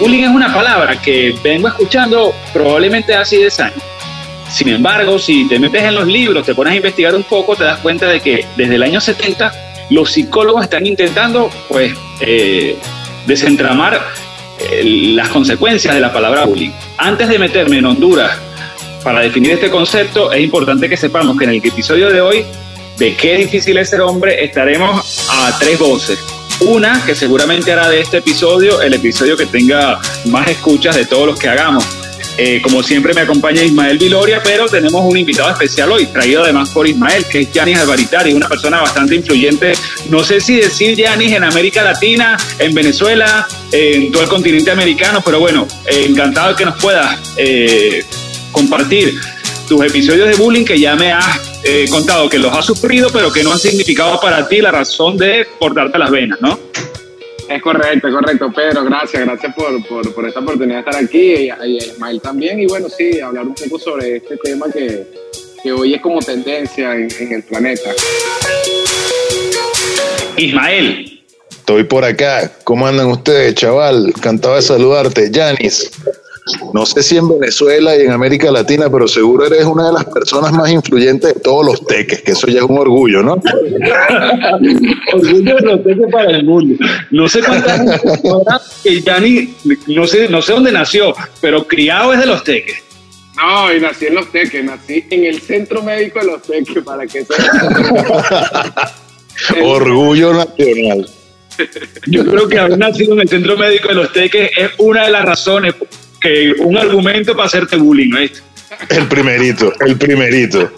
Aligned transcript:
Bullying 0.00 0.22
es 0.24 0.30
una 0.30 0.52
palabra 0.52 0.98
que 0.98 1.34
vengo 1.44 1.68
escuchando 1.68 2.34
probablemente 2.54 3.14
hace 3.14 3.36
10 3.36 3.60
años. 3.60 3.82
Sin 4.50 4.68
embargo, 4.68 5.18
si 5.18 5.46
te 5.46 5.58
metes 5.58 5.82
en 5.82 5.94
los 5.94 6.06
libros, 6.06 6.46
te 6.46 6.54
pones 6.54 6.72
a 6.72 6.76
investigar 6.76 7.14
un 7.14 7.22
poco, 7.22 7.54
te 7.54 7.64
das 7.64 7.78
cuenta 7.80 8.06
de 8.06 8.20
que 8.20 8.46
desde 8.56 8.76
el 8.76 8.82
año 8.82 8.98
70 8.98 9.52
los 9.90 10.10
psicólogos 10.10 10.64
están 10.64 10.86
intentando 10.86 11.50
pues, 11.68 11.92
eh, 12.22 12.78
desentramar 13.26 14.00
eh, 14.58 14.82
las 15.14 15.28
consecuencias 15.28 15.94
de 15.94 16.00
la 16.00 16.10
palabra 16.10 16.46
bullying. 16.46 16.70
Antes 16.96 17.28
de 17.28 17.38
meterme 17.38 17.76
en 17.76 17.84
Honduras 17.84 18.38
para 19.04 19.20
definir 19.20 19.52
este 19.52 19.68
concepto, 19.68 20.32
es 20.32 20.40
importante 20.40 20.88
que 20.88 20.96
sepamos 20.96 21.36
que 21.36 21.44
en 21.44 21.50
el 21.50 21.56
episodio 21.56 22.08
de 22.08 22.22
hoy, 22.22 22.46
de 22.96 23.14
qué 23.16 23.36
difícil 23.36 23.76
es 23.76 23.90
ser 23.90 24.00
hombre, 24.00 24.42
estaremos 24.42 25.28
a 25.30 25.58
tres 25.58 25.78
voces. 25.78 26.18
Una 26.60 27.02
que 27.04 27.14
seguramente 27.14 27.72
hará 27.72 27.88
de 27.88 28.00
este 28.00 28.18
episodio 28.18 28.82
el 28.82 28.92
episodio 28.92 29.36
que 29.36 29.46
tenga 29.46 29.98
más 30.26 30.48
escuchas 30.48 30.94
de 30.94 31.06
todos 31.06 31.26
los 31.26 31.38
que 31.38 31.48
hagamos. 31.48 31.84
Eh, 32.36 32.60
como 32.62 32.82
siempre 32.82 33.12
me 33.12 33.22
acompaña 33.22 33.62
Ismael 33.62 33.98
Viloria, 33.98 34.40
pero 34.42 34.66
tenemos 34.66 35.04
un 35.04 35.16
invitado 35.16 35.50
especial 35.50 35.90
hoy, 35.90 36.06
traído 36.06 36.42
además 36.42 36.70
por 36.70 36.86
Ismael, 36.86 37.24
que 37.26 37.40
es 37.40 37.52
Yanis 37.52 37.78
Alvaritari, 37.78 38.32
una 38.32 38.48
persona 38.48 38.80
bastante 38.80 39.14
influyente, 39.14 39.72
no 40.08 40.22
sé 40.22 40.40
si 40.40 40.56
decir 40.56 40.96
Yanis 40.96 41.32
en 41.32 41.44
América 41.44 41.82
Latina, 41.82 42.36
en 42.58 42.72
Venezuela, 42.72 43.46
en 43.72 44.10
todo 44.12 44.22
el 44.22 44.28
continente 44.28 44.70
americano, 44.70 45.22
pero 45.24 45.40
bueno, 45.40 45.66
eh, 45.86 46.06
encantado 46.08 46.56
que 46.56 46.64
nos 46.64 46.80
puedas 46.80 47.18
eh, 47.36 48.04
compartir 48.52 49.20
tus 49.70 49.86
episodios 49.86 50.28
de 50.28 50.34
bullying 50.34 50.64
que 50.64 50.80
ya 50.80 50.96
me 50.96 51.12
has 51.12 51.40
contado 51.88 52.28
que 52.28 52.40
los 52.40 52.52
has 52.52 52.66
sufrido, 52.66 53.08
pero 53.12 53.32
que 53.32 53.44
no 53.44 53.52
han 53.52 53.58
significado 53.60 54.18
para 54.20 54.48
ti 54.48 54.60
la 54.60 54.72
razón 54.72 55.16
de 55.16 55.46
cortarte 55.60 55.96
las 55.96 56.10
venas, 56.10 56.40
¿no? 56.40 56.58
Es 57.48 57.62
correcto, 57.62 58.08
es 58.08 58.14
correcto, 58.14 58.52
Pedro. 58.52 58.82
Gracias, 58.82 59.24
gracias 59.24 59.54
por, 59.54 59.86
por, 59.86 60.12
por 60.12 60.26
esta 60.26 60.40
oportunidad 60.40 60.82
de 60.82 60.90
estar 60.90 61.04
aquí 61.04 61.34
y, 61.34 61.50
a 61.50 61.64
Ismael 61.64 62.20
también. 62.20 62.58
Y 62.58 62.66
bueno, 62.66 62.88
sí, 62.88 63.20
hablar 63.20 63.46
un 63.46 63.54
poco 63.54 63.78
sobre 63.78 64.16
este 64.16 64.38
tema 64.38 64.66
que, 64.72 65.06
que 65.62 65.70
hoy 65.70 65.94
es 65.94 66.00
como 66.00 66.18
tendencia 66.18 66.92
en, 66.96 67.08
en 67.20 67.32
el 67.32 67.44
planeta. 67.44 67.90
Ismael. 70.36 71.22
Estoy 71.48 71.84
por 71.84 72.04
acá. 72.04 72.50
¿Cómo 72.64 72.88
andan 72.88 73.06
ustedes, 73.06 73.54
chaval? 73.54 74.08
Encantado 74.08 74.56
de 74.56 74.62
saludarte. 74.62 75.30
Yanis. 75.30 75.92
No 76.72 76.86
sé 76.86 77.02
si 77.02 77.16
en 77.16 77.28
Venezuela 77.28 77.96
y 77.96 78.02
en 78.02 78.12
América 78.12 78.50
Latina, 78.50 78.90
pero 78.90 79.08
seguro 79.08 79.46
eres 79.46 79.64
una 79.64 79.88
de 79.88 79.92
las 79.92 80.04
personas 80.06 80.52
más 80.52 80.70
influyentes 80.70 81.34
de 81.34 81.40
todos 81.40 81.64
los 81.64 81.86
teques, 81.86 82.22
que 82.22 82.32
eso 82.32 82.46
ya 82.46 82.60
es 82.60 82.64
un 82.64 82.78
orgullo, 82.78 83.22
¿no? 83.22 83.34
orgullo 85.12 85.56
de 85.56 85.62
los 85.62 85.84
teques 85.84 86.06
para 86.10 86.30
el 86.30 86.44
mundo. 86.44 86.84
No 87.10 87.28
sé 87.28 87.42
cuántas 87.42 88.00
que 88.82 89.00
ya 89.00 89.20
ni, 89.20 89.54
no 89.88 90.06
sé, 90.06 90.28
no 90.28 90.42
sé 90.42 90.52
dónde 90.52 90.72
nació, 90.72 91.14
pero 91.40 91.66
criado 91.66 92.12
es 92.12 92.20
de 92.20 92.26
los 92.26 92.44
teques. 92.44 92.82
No, 93.36 93.72
y 93.72 93.80
nací 93.80 94.06
en 94.06 94.16
los 94.16 94.30
teques, 94.30 94.64
nací 94.64 95.04
en 95.10 95.24
el 95.24 95.40
centro 95.40 95.82
médico 95.82 96.20
de 96.20 96.26
los 96.26 96.42
teques, 96.42 96.84
para 96.84 97.06
que 97.06 97.20
Orgullo 99.62 100.34
nacional. 100.34 101.08
Yo 102.06 102.24
creo 102.24 102.48
que 102.48 102.58
haber 102.58 102.78
nacido 102.78 103.14
en 103.14 103.20
el 103.20 103.28
centro 103.28 103.56
médico 103.56 103.88
de 103.88 103.94
los 103.94 104.12
teques 104.12 104.50
es 104.56 104.70
una 104.78 105.04
de 105.04 105.10
las 105.10 105.24
razones 105.24 105.74
que 106.20 106.54
un 106.58 106.76
argumento 106.76 107.34
para 107.34 107.46
hacerte 107.46 107.76
bullying, 107.76 108.10
¿no? 108.10 108.18
El 108.18 109.08
primerito, 109.08 109.72
el 109.80 109.96
primerito. 109.96 110.70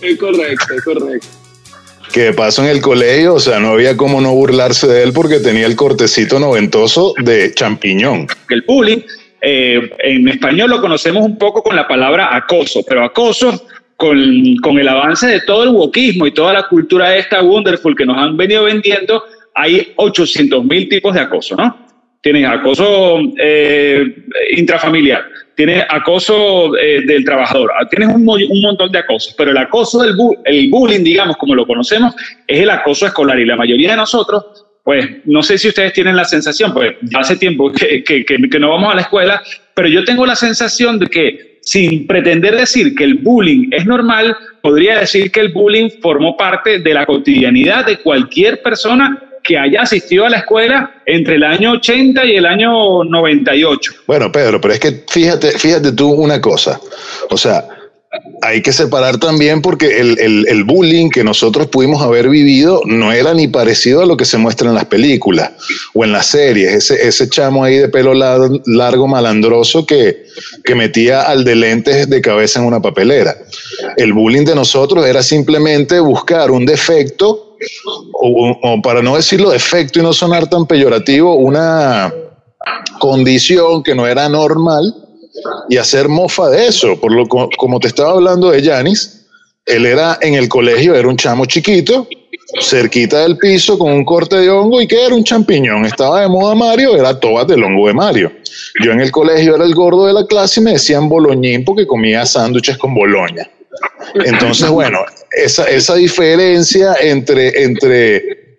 Es 0.00 0.18
correcto, 0.18 0.74
es 0.74 0.84
correcto. 0.84 1.26
Que 2.12 2.32
pasó 2.32 2.62
en 2.62 2.68
el 2.68 2.80
colegio, 2.80 3.34
o 3.34 3.40
sea, 3.40 3.58
no 3.58 3.70
había 3.70 3.96
cómo 3.96 4.20
no 4.20 4.32
burlarse 4.32 4.86
de 4.86 5.02
él 5.02 5.12
porque 5.12 5.40
tenía 5.40 5.66
el 5.66 5.74
cortecito 5.74 6.38
noventoso 6.38 7.14
de 7.18 7.52
champiñón. 7.54 8.28
El 8.50 8.62
bullying, 8.62 8.98
eh, 9.40 9.90
en 9.98 10.28
español 10.28 10.70
lo 10.70 10.80
conocemos 10.80 11.24
un 11.24 11.36
poco 11.38 11.62
con 11.62 11.74
la 11.74 11.88
palabra 11.88 12.36
acoso, 12.36 12.84
pero 12.86 13.02
acoso 13.02 13.66
con, 13.96 14.56
con, 14.62 14.78
el 14.78 14.88
avance 14.88 15.26
de 15.26 15.40
todo 15.40 15.64
el 15.64 15.70
wokismo 15.70 16.26
y 16.26 16.32
toda 16.32 16.52
la 16.52 16.68
cultura 16.68 17.16
esta 17.16 17.42
wonderful 17.42 17.96
que 17.96 18.06
nos 18.06 18.18
han 18.18 18.36
venido 18.36 18.64
vendiendo, 18.64 19.24
hay 19.54 19.92
800 19.96 20.64
mil 20.64 20.88
tipos 20.88 21.14
de 21.14 21.20
acoso, 21.20 21.56
¿no? 21.56 21.83
Tienes 22.24 22.48
acoso 22.48 23.20
eh, 23.38 24.02
intrafamiliar, 24.56 25.26
tienes 25.54 25.84
acoso 25.90 26.74
eh, 26.74 27.02
del 27.06 27.22
trabajador, 27.22 27.70
ah, 27.78 27.86
tienes 27.86 28.08
un, 28.16 28.24
montón 28.24 28.90
de 28.90 28.98
acosos, 28.98 29.34
pero 29.36 29.50
el 29.50 29.58
acoso 29.58 30.02
del 30.02 30.14
el 30.46 30.70
bullying, 30.70 31.04
digamos, 31.04 31.36
como 31.36 31.54
lo 31.54 31.66
conocemos, 31.66 32.14
es 32.46 32.60
el 32.60 32.70
acoso 32.70 33.06
escolar. 33.06 33.38
Y 33.38 33.44
la 33.44 33.56
mayoría 33.56 33.90
de 33.90 33.98
nosotros, 33.98 34.64
pues 34.82 35.06
no 35.26 35.42
sé 35.42 35.58
si 35.58 35.68
ustedes 35.68 35.92
tienen 35.92 36.16
la 36.16 36.24
sensación, 36.24 36.72
pues 36.72 36.96
ya 37.02 37.18
hace 37.18 37.36
tiempo 37.36 37.70
que 37.70 38.58
no 38.58 38.70
vamos 38.70 38.90
a 38.90 38.96
la 38.96 39.02
escuela, 39.02 39.42
pero 39.74 39.88
yo 39.88 40.02
tengo 40.02 40.24
la 40.24 40.34
sensación 40.34 40.98
de 40.98 41.08
que 41.08 41.58
sin 41.60 42.06
pretender 42.06 42.56
decir 42.56 42.94
que 42.94 43.04
el 43.04 43.14
bullying 43.16 43.68
es 43.70 43.84
normal, 43.84 44.34
podría 44.62 44.98
decir 44.98 45.30
que 45.30 45.40
el 45.40 45.52
bullying 45.52 45.90
formó 46.00 46.38
parte 46.38 46.78
de 46.78 46.94
la 46.94 47.04
cotidianidad 47.04 47.84
de 47.84 47.98
cualquier 47.98 48.62
persona 48.62 49.22
que 49.44 49.58
haya 49.58 49.82
asistido 49.82 50.24
a 50.24 50.30
la 50.30 50.38
escuela 50.38 51.02
entre 51.04 51.36
el 51.36 51.44
año 51.44 51.72
80 51.72 52.24
y 52.24 52.36
el 52.36 52.46
año 52.46 53.04
98. 53.04 53.92
Bueno, 54.06 54.32
Pedro, 54.32 54.60
pero 54.60 54.74
es 54.74 54.80
que 54.80 55.04
fíjate, 55.08 55.52
fíjate 55.58 55.92
tú 55.92 56.10
una 56.10 56.40
cosa. 56.40 56.80
O 57.28 57.36
sea, 57.36 57.68
hay 58.42 58.62
que 58.62 58.72
separar 58.72 59.18
también 59.18 59.60
porque 59.60 60.00
el, 60.00 60.18
el, 60.18 60.46
el, 60.48 60.64
bullying 60.64 61.10
que 61.10 61.24
nosotros 61.24 61.66
pudimos 61.66 62.02
haber 62.02 62.28
vivido 62.28 62.80
no 62.86 63.12
era 63.12 63.34
ni 63.34 63.48
parecido 63.48 64.02
a 64.02 64.06
lo 64.06 64.16
que 64.16 64.24
se 64.24 64.38
muestra 64.38 64.68
en 64.68 64.74
las 64.74 64.84
películas 64.84 65.50
o 65.94 66.04
en 66.04 66.12
las 66.12 66.26
series. 66.26 66.72
Ese, 66.72 67.06
ese 67.06 67.28
chamo 67.28 67.64
ahí 67.64 67.76
de 67.76 67.88
pelo 67.88 68.14
largo, 68.14 69.08
malandroso 69.08 69.84
que, 69.84 70.24
que 70.62 70.74
metía 70.74 71.22
al 71.22 71.44
de 71.44 71.56
lentes 71.56 72.08
de 72.08 72.20
cabeza 72.20 72.60
en 72.60 72.66
una 72.66 72.80
papelera. 72.80 73.36
El 73.96 74.12
bullying 74.12 74.44
de 74.44 74.54
nosotros 74.54 75.04
era 75.06 75.22
simplemente 75.22 75.98
buscar 76.00 76.50
un 76.50 76.64
defecto 76.64 77.43
o, 78.14 78.80
para 78.82 79.02
no 79.02 79.16
decirlo 79.16 79.50
defecto 79.50 79.98
y 79.98 80.02
no 80.02 80.12
sonar 80.12 80.48
tan 80.48 80.66
peyorativo, 80.66 81.34
una 81.36 82.12
condición 82.98 83.82
que 83.82 83.94
no 83.94 84.06
era 84.06 84.28
normal 84.28 84.94
y 85.68 85.76
hacer 85.76 86.08
mofa 86.08 86.48
de 86.50 86.68
eso. 86.68 86.98
Por 87.00 87.12
lo 87.12 87.26
como 87.28 87.80
te 87.80 87.88
estaba 87.88 88.12
hablando 88.12 88.50
de 88.50 88.62
Yanis, 88.62 89.26
él 89.66 89.86
era 89.86 90.18
en 90.20 90.34
el 90.34 90.48
colegio, 90.48 90.94
era 90.94 91.08
un 91.08 91.16
chamo 91.16 91.46
chiquito, 91.46 92.06
cerquita 92.60 93.20
del 93.20 93.38
piso, 93.38 93.78
con 93.78 93.92
un 93.92 94.04
corte 94.04 94.36
de 94.36 94.50
hongo 94.50 94.80
y 94.80 94.86
que 94.86 95.04
era 95.04 95.14
un 95.14 95.24
champiñón. 95.24 95.84
Estaba 95.84 96.20
de 96.20 96.28
moda 96.28 96.54
Mario, 96.54 96.96
era 96.96 97.18
todas 97.18 97.46
del 97.46 97.64
hongo 97.64 97.88
de 97.88 97.94
Mario. 97.94 98.32
Yo 98.84 98.92
en 98.92 99.00
el 99.00 99.10
colegio 99.10 99.56
era 99.56 99.64
el 99.64 99.74
gordo 99.74 100.06
de 100.06 100.12
la 100.12 100.26
clase 100.26 100.60
y 100.60 100.64
me 100.64 100.72
decían 100.72 101.08
boloñín 101.08 101.64
porque 101.64 101.86
comía 101.86 102.26
sándwiches 102.26 102.76
con 102.78 102.94
boloña. 102.94 103.48
Entonces, 104.14 104.68
bueno, 104.68 105.00
esa, 105.36 105.68
esa 105.68 105.94
diferencia 105.94 106.94
entre, 107.00 107.64
entre 107.64 108.58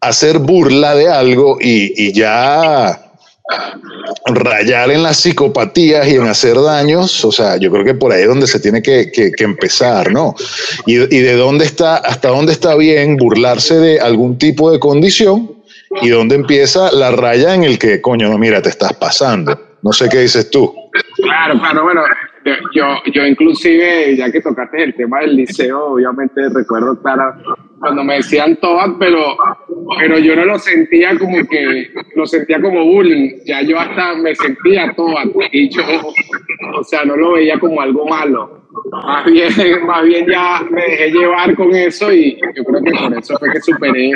hacer 0.00 0.38
burla 0.38 0.94
de 0.94 1.08
algo 1.08 1.58
y, 1.60 1.92
y, 1.96 2.12
ya 2.12 3.00
rayar 4.26 4.90
en 4.90 5.02
las 5.02 5.18
psicopatías 5.18 6.06
y 6.08 6.16
en 6.16 6.26
hacer 6.26 6.60
daños, 6.60 7.24
o 7.24 7.32
sea, 7.32 7.56
yo 7.56 7.70
creo 7.70 7.84
que 7.84 7.94
por 7.94 8.12
ahí 8.12 8.22
es 8.22 8.28
donde 8.28 8.46
se 8.46 8.60
tiene 8.60 8.82
que, 8.82 9.10
que, 9.12 9.44
empezar, 9.44 10.12
¿no? 10.12 10.34
Y, 10.86 10.96
y, 10.96 11.20
de 11.20 11.36
dónde 11.36 11.64
está, 11.64 11.96
hasta 11.96 12.28
dónde 12.28 12.52
está 12.52 12.74
bien 12.74 13.16
burlarse 13.16 13.76
de 13.76 14.00
algún 14.00 14.38
tipo 14.38 14.70
de 14.70 14.78
condición 14.78 15.54
y 16.02 16.08
dónde 16.08 16.34
empieza 16.34 16.92
la 16.92 17.10
raya 17.10 17.54
en 17.54 17.64
el 17.64 17.78
que, 17.78 18.00
coño, 18.00 18.28
no, 18.28 18.38
mira, 18.38 18.60
te 18.60 18.68
estás 18.68 18.92
pasando. 18.94 19.58
No 19.82 19.92
sé 19.92 20.08
qué 20.08 20.20
dices 20.20 20.50
tú. 20.50 20.74
Claro, 21.16 21.58
claro, 21.60 21.84
bueno, 21.84 22.02
yo, 22.72 22.84
yo 23.12 23.26
inclusive, 23.26 24.16
ya 24.16 24.30
que 24.30 24.40
tocaste 24.40 24.82
el 24.82 24.94
tema 24.94 25.20
del 25.20 25.36
liceo, 25.36 25.92
obviamente 25.92 26.48
recuerdo 26.48 27.00
claro 27.00 27.34
cuando 27.78 28.04
me 28.04 28.16
decían 28.16 28.56
todas, 28.56 28.92
pero, 28.98 29.36
pero 29.98 30.18
yo 30.18 30.34
no 30.36 30.44
lo 30.46 30.58
sentía 30.58 31.18
como 31.18 31.36
que, 31.46 31.90
lo 32.16 32.26
sentía 32.26 32.60
como 32.60 32.84
bullying, 32.84 33.40
ya 33.44 33.60
yo 33.62 33.78
hasta 33.78 34.14
me 34.14 34.34
sentía 34.34 34.92
todas 34.96 35.26
y 35.52 35.68
yo, 35.68 35.82
o 36.78 36.84
sea, 36.84 37.04
no 37.04 37.16
lo 37.16 37.32
veía 37.32 37.58
como 37.58 37.80
algo 37.80 38.06
malo. 38.06 38.68
Más 38.90 39.24
bien, 39.26 39.50
más 39.86 40.04
bien 40.04 40.26
ya 40.26 40.62
me 40.70 40.82
dejé 40.82 41.10
llevar 41.10 41.54
con 41.54 41.74
eso 41.74 42.12
y 42.12 42.40
yo 42.56 42.64
creo 42.64 42.82
que 42.82 42.90
por 42.92 43.18
eso 43.18 43.38
fue 43.38 43.52
que 43.52 43.60
superé 43.60 44.12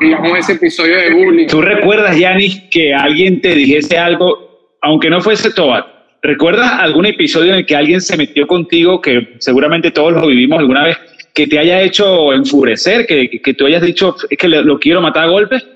digamos, 0.00 0.38
ese 0.38 0.54
episodio 0.54 0.96
de 0.96 1.14
bullying. 1.14 1.46
¿Tú 1.46 1.62
recuerdas, 1.62 2.18
Yanis, 2.18 2.60
que 2.70 2.92
alguien 2.92 3.40
te 3.40 3.54
dijese 3.54 3.96
algo, 3.96 4.76
aunque 4.82 5.08
no 5.08 5.20
fuese 5.20 5.52
Tobat, 5.52 5.86
¿Recuerdas 6.24 6.72
algún 6.80 7.04
episodio 7.04 7.52
en 7.52 7.58
el 7.58 7.66
que 7.66 7.76
alguien 7.76 8.00
se 8.00 8.16
metió 8.16 8.46
contigo, 8.46 8.98
que 8.98 9.34
seguramente 9.40 9.90
todos 9.90 10.14
lo 10.14 10.26
vivimos 10.26 10.58
alguna 10.58 10.84
vez, 10.84 10.96
que 11.34 11.46
te 11.46 11.58
haya 11.58 11.82
hecho 11.82 12.32
enfurecer, 12.32 13.06
que, 13.06 13.28
que 13.28 13.52
tú 13.52 13.66
hayas 13.66 13.82
dicho, 13.82 14.16
es 14.30 14.38
que 14.38 14.48
lo, 14.48 14.78
quiero 14.78 15.02
matar 15.02 15.24
a 15.24 15.30
golpes? 15.30 15.66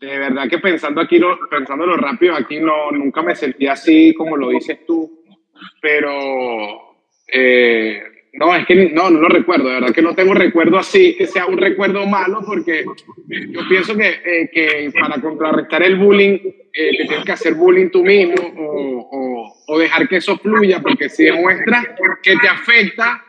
De 0.00 0.18
verdad 0.18 0.48
que 0.50 0.58
pensando 0.58 1.00
aquí, 1.00 1.20
pensándolo 1.48 1.96
rápido, 1.96 2.34
aquí 2.34 2.58
no, 2.58 2.90
nunca 2.90 3.22
me 3.22 3.36
sentí 3.36 3.68
así 3.68 4.12
como 4.14 4.36
lo 4.36 4.48
dices 4.48 4.84
tú, 4.84 5.22
pero 5.80 6.96
eh, 7.32 8.02
No, 8.36 8.52
es 8.54 8.66
que 8.66 8.90
no, 8.90 9.10
no 9.10 9.20
lo 9.20 9.28
recuerdo, 9.28 9.68
de 9.68 9.74
verdad 9.74 9.94
que 9.94 10.02
no 10.02 10.14
tengo 10.14 10.34
recuerdo 10.34 10.76
así, 10.76 11.14
que 11.16 11.26
sea 11.26 11.46
un 11.46 11.56
recuerdo 11.56 12.04
malo, 12.04 12.42
porque 12.44 12.84
yo 13.28 13.60
pienso 13.68 13.96
que, 13.96 14.08
eh, 14.08 14.50
que 14.52 14.90
para 15.00 15.20
contrarrestar 15.20 15.84
el 15.84 15.96
bullying, 15.96 16.38
eh, 16.72 16.96
te 16.96 17.04
tienes 17.04 17.24
que 17.24 17.32
hacer 17.32 17.54
bullying 17.54 17.90
tú 17.90 18.02
mismo 18.02 18.34
o, 18.58 19.54
o, 19.68 19.78
dejar 19.78 20.08
que 20.08 20.16
eso 20.16 20.36
fluya, 20.38 20.80
porque 20.80 21.08
si 21.08 21.24
demuestras 21.24 21.86
que 22.22 22.36
te 22.36 22.48
afecta, 22.48 23.22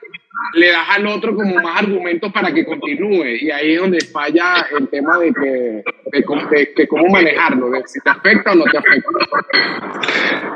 le 0.53 0.71
das 0.71 0.87
al 0.89 1.07
otro 1.07 1.35
como 1.35 1.55
más 1.55 1.81
argumentos 1.81 2.31
para 2.31 2.53
que 2.53 2.65
continúe. 2.65 3.25
Y 3.41 3.51
ahí 3.51 3.73
es 3.73 3.79
donde 3.79 3.99
falla 4.01 4.67
el 4.77 4.87
tema 4.89 5.17
de 5.19 5.33
que, 5.33 5.83
de, 6.11 6.87
cómo 6.87 7.07
manejarlo, 7.07 7.69
de 7.71 7.81
si 7.85 7.99
te 8.01 8.09
afecta 8.09 8.51
o 8.51 8.55
no 8.55 8.65
te 8.65 8.77
afecta. 8.77 9.09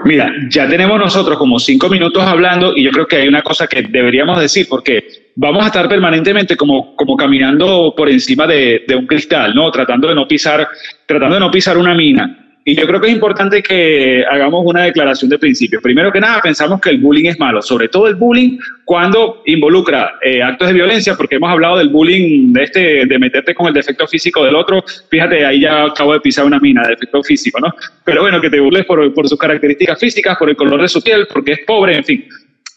Mira, 0.05 0.31
ya 0.49 0.67
tenemos 0.67 0.99
nosotros 0.99 1.37
como 1.37 1.59
cinco 1.59 1.89
minutos 1.89 2.23
hablando 2.23 2.75
y 2.75 2.83
yo 2.83 2.91
creo 2.91 3.07
que 3.07 3.17
hay 3.17 3.27
una 3.27 3.41
cosa 3.41 3.67
que 3.67 3.81
deberíamos 3.81 4.39
decir, 4.39 4.67
porque 4.69 5.31
vamos 5.35 5.63
a 5.63 5.67
estar 5.67 5.87
permanentemente 5.89 6.55
como, 6.55 6.95
como 6.95 7.17
caminando 7.17 7.93
por 7.95 8.09
encima 8.09 8.47
de, 8.47 8.83
de 8.87 8.95
un 8.95 9.07
cristal, 9.07 9.53
¿no? 9.53 9.71
Tratando 9.71 10.07
de 10.07 10.15
no 10.15 10.27
pisar, 10.27 10.67
tratando 11.05 11.35
de 11.35 11.41
no 11.41 11.51
pisar 11.51 11.77
una 11.77 11.93
mina. 11.93 12.48
Y 12.65 12.75
yo 12.75 12.85
creo 12.85 12.99
que 12.99 13.07
es 13.07 13.13
importante 13.13 13.63
que 13.63 14.23
hagamos 14.29 14.63
una 14.65 14.83
declaración 14.83 15.29
de 15.29 15.39
principio. 15.39 15.81
Primero 15.81 16.11
que 16.11 16.19
nada, 16.19 16.41
pensamos 16.41 16.81
que 16.81 16.89
el 16.89 16.99
bullying 16.99 17.25
es 17.25 17.39
malo, 17.39 17.61
sobre 17.61 17.87
todo 17.87 18.07
el 18.07 18.15
bullying 18.15 18.57
cuando 18.83 19.41
involucra 19.45 20.19
eh, 20.21 20.43
actos 20.43 20.67
de 20.67 20.73
violencia, 20.73 21.15
porque 21.15 21.35
hemos 21.35 21.49
hablado 21.49 21.77
del 21.77 21.89
bullying 21.89 22.51
de, 22.53 22.63
este, 22.63 23.05
de 23.05 23.19
meterte 23.19 23.55
con 23.55 23.67
el 23.67 23.73
defecto 23.73 24.05
físico 24.07 24.43
del 24.43 24.55
otro. 24.55 24.83
Fíjate, 25.09 25.45
ahí 25.45 25.61
ya 25.61 25.85
acabo 25.85 26.13
de 26.13 26.19
pisar 26.19 26.45
una 26.45 26.59
mina 26.59 26.83
de 26.83 26.89
defecto 26.89 27.23
físico, 27.23 27.59
¿no? 27.59 27.73
Pero 28.03 28.21
bueno, 28.21 28.41
que 28.41 28.49
te 28.49 28.59
burles 28.59 28.85
por, 28.85 29.13
por 29.13 29.27
sus 29.27 29.39
características 29.39 29.99
físicas, 29.99 30.37
por 30.37 30.49
el 30.49 30.55
color 30.55 30.81
de 30.81 30.89
su 30.89 31.01
piel, 31.01 31.27
porque 31.31 31.53
es 31.53 31.59
pobre, 31.65 31.95
en 31.95 32.03
fin. 32.03 32.27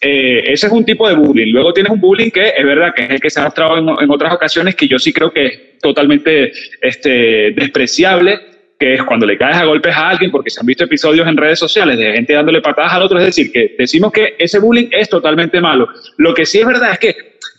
Eh, 0.00 0.44
ese 0.52 0.68
es 0.68 0.72
un 0.72 0.84
tipo 0.84 1.08
de 1.08 1.14
bullying. 1.14 1.52
Luego 1.52 1.72
tienes 1.72 1.92
un 1.92 2.00
bullying 2.00 2.30
que 2.30 2.54
es 2.56 2.64
verdad 2.64 2.94
que 2.94 3.04
es 3.04 3.10
el 3.10 3.20
que 3.20 3.30
se 3.30 3.40
ha 3.40 3.44
mostrado 3.44 3.78
en, 3.78 3.88
en 4.04 4.10
otras 4.10 4.32
ocasiones, 4.32 4.74
que 4.74 4.88
yo 4.88 4.98
sí 4.98 5.12
creo 5.12 5.32
que 5.32 5.46
es 5.46 5.78
totalmente 5.80 6.52
este, 6.80 7.52
despreciable 7.52 8.51
que 8.82 8.94
es 8.94 9.02
cuando 9.04 9.26
le 9.26 9.38
caes 9.38 9.58
a 9.58 9.64
golpes 9.64 9.94
a 9.94 10.08
alguien, 10.08 10.32
porque 10.32 10.50
se 10.50 10.58
han 10.58 10.66
visto 10.66 10.82
episodios 10.82 11.24
en 11.28 11.36
redes 11.36 11.56
sociales 11.56 11.96
de 11.96 12.14
gente 12.14 12.32
dándole 12.32 12.60
patadas 12.60 12.92
al 12.94 13.02
otro, 13.02 13.16
es 13.20 13.26
decir, 13.26 13.52
que 13.52 13.76
decimos 13.78 14.10
que 14.10 14.34
ese 14.36 14.58
bullying 14.58 14.88
es 14.90 15.08
totalmente 15.08 15.60
malo. 15.60 15.86
Lo 16.16 16.34
que 16.34 16.44
sí 16.44 16.58
es 16.58 16.66
verdad 16.66 16.90
es 16.90 16.98
que 16.98 17.16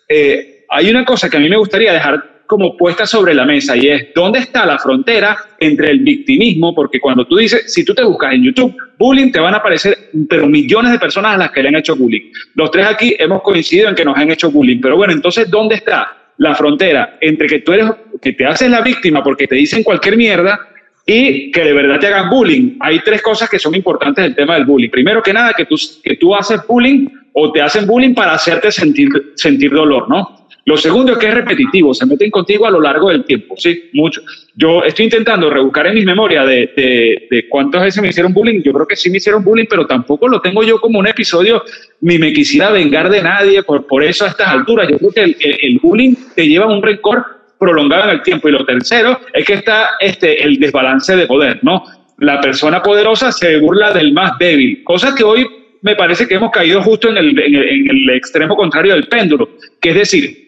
eh, 0.10 0.66
hay 0.68 0.90
una 0.90 1.06
cosa 1.06 1.30
que 1.30 1.38
a 1.38 1.40
mí 1.40 1.48
me 1.48 1.56
gustaría 1.56 1.94
dejar 1.94 2.42
como 2.46 2.76
puesta 2.76 3.06
sobre 3.06 3.34
la 3.34 3.46
mesa 3.46 3.78
y 3.78 3.88
es 3.88 4.08
dónde 4.14 4.40
está 4.40 4.66
la 4.66 4.78
frontera 4.78 5.38
entre 5.62 5.92
el 5.92 6.00
victimismo, 6.00 6.76
porque 6.76 7.00
cuando 7.00 7.26
tú 7.26 7.38
dices, 7.38 7.74
si 7.74 7.86
tú 7.86 7.96
te 7.96 8.04
buscas 8.04 8.34
en 8.34 8.44
YouTube 8.44 8.76
bullying, 9.00 9.32
te 9.32 9.40
van 9.40 9.54
a 9.54 9.58
aparecer 9.60 10.10
pero 10.28 10.46
millones 10.46 10.92
de 10.92 11.00
personas 11.00 11.36
a 11.36 11.38
las 11.38 11.52
que 11.52 11.64
le 11.64 11.70
han 11.70 11.76
hecho 11.78 11.96
bullying. 11.96 12.34
Los 12.56 12.70
tres 12.70 12.86
aquí 12.86 13.16
hemos 13.18 13.42
coincidido 13.44 13.88
en 13.88 13.96
que 13.96 14.04
nos 14.04 14.18
han 14.18 14.30
hecho 14.30 14.52
bullying, 14.52 14.82
pero 14.82 14.98
bueno, 14.98 15.14
entonces, 15.14 15.50
¿dónde 15.50 15.76
está 15.76 16.18
la 16.40 16.54
frontera 16.54 17.18
entre 17.22 17.48
que 17.48 17.60
tú 17.60 17.72
eres, 17.72 17.90
que 18.22 18.34
te 18.34 18.46
haces 18.46 18.70
la 18.70 18.82
víctima 18.82 19.24
porque 19.24 19.48
te 19.48 19.56
dicen 19.56 19.84
cualquier 19.84 20.18
mierda 20.18 20.73
y 21.06 21.52
que 21.52 21.64
de 21.64 21.74
verdad 21.74 22.00
te 22.00 22.08
hagan 22.08 22.30
bullying. 22.30 22.78
Hay 22.80 23.00
tres 23.00 23.22
cosas 23.22 23.50
que 23.50 23.60
son 23.60 23.76
importantes 23.76 24.24
del 24.24 24.36
tema 24.36 24.56
del 24.56 24.66
bullying. 24.66 24.90
Primero 24.90 25.22
que 25.22 25.34
nada, 25.34 25.54
que 25.56 25.66
tú, 25.66 25.76
que 26.02 26.16
tú 26.16 26.34
haces 26.34 26.62
bullying 26.68 27.08
o 27.34 27.52
te 27.52 27.62
hacen 27.62 27.86
bullying 27.86 28.14
para 28.14 28.34
hacerte 28.34 28.72
sentir, 28.72 29.10
sentir 29.36 29.72
dolor, 29.72 30.08
¿no? 30.08 30.44
Lo 30.66 30.78
segundo 30.78 31.12
es 31.12 31.18
que 31.18 31.28
es 31.28 31.34
repetitivo, 31.34 31.94
se 31.94 32.06
meten 32.06 32.32
contigo 32.32 32.66
a 32.66 32.72
lo 32.72 32.80
largo 32.80 33.10
del 33.10 33.26
tiempo, 33.26 33.56
sí, 33.58 33.90
mucho. 33.92 34.22
Yo 34.56 34.82
estoy 34.86 35.06
intentando 35.06 35.50
rebuscar 35.50 35.88
en 35.88 35.96
mis 35.96 36.06
memorias 36.06 36.48
de, 36.48 36.72
de, 36.74 37.28
de, 37.30 37.50
cuántas 37.50 37.84
veces 37.84 38.02
me 38.02 38.08
hicieron 38.08 38.34
bullying. 38.34 38.62
Yo 38.62 38.72
creo 38.72 38.88
que 38.88 38.96
sí 38.96 39.10
me 39.10 39.18
hicieron 39.18 39.44
bullying, 39.44 39.66
pero 39.70 39.86
tampoco 39.86 40.30
lo 40.30 40.40
tengo 40.40 40.64
yo 40.64 40.80
como 40.80 41.00
un 41.00 41.08
episodio, 41.08 41.64
ni 42.00 42.18
me 42.18 42.32
quisiera 42.32 42.72
vengar 42.72 43.10
de 43.10 43.22
nadie 43.22 43.62
por, 43.64 43.86
por 43.86 44.06
eso 44.06 44.24
a 44.24 44.30
estas 44.30 44.48
alturas. 44.48 44.88
Yo 44.88 44.98
creo 45.00 45.12
que 45.12 45.24
el, 45.24 45.36
el 45.42 45.80
bullying 45.80 46.16
te 46.34 46.48
lleva 46.48 46.66
a 46.66 46.74
un 46.74 46.82
rencor 46.82 47.33
prolongada 47.60 48.06
en 48.06 48.10
el 48.12 48.22
tiempo. 48.24 48.50
Y 48.50 48.52
lo 48.52 48.66
tercero 48.66 49.20
es 49.34 49.46
que 49.46 49.54
está 49.54 49.92
este, 50.00 50.44
el 50.44 50.60
desbalance 50.60 51.16
de 51.16 51.28
poder, 51.28 51.60
¿no? 51.62 51.84
La 52.20 52.40
persona 52.42 52.82
poderosa 52.82 53.32
se 53.32 53.58
burla 53.58 53.92
del 53.92 54.14
más 54.14 54.38
débil, 54.38 54.84
cosa 54.84 55.14
que 55.16 55.24
hoy 55.24 55.48
me 55.82 55.96
parece 55.96 56.28
que 56.28 56.36
hemos 56.36 56.52
caído 56.52 56.82
justo 56.82 57.10
en 57.10 57.18
el, 57.18 57.38
en 57.38 57.90
el, 57.90 58.10
extremo 58.12 58.56
contrario 58.56 58.94
del 58.94 59.08
péndulo, 59.08 59.50
que 59.82 59.90
es 59.90 59.96
decir, 59.96 60.44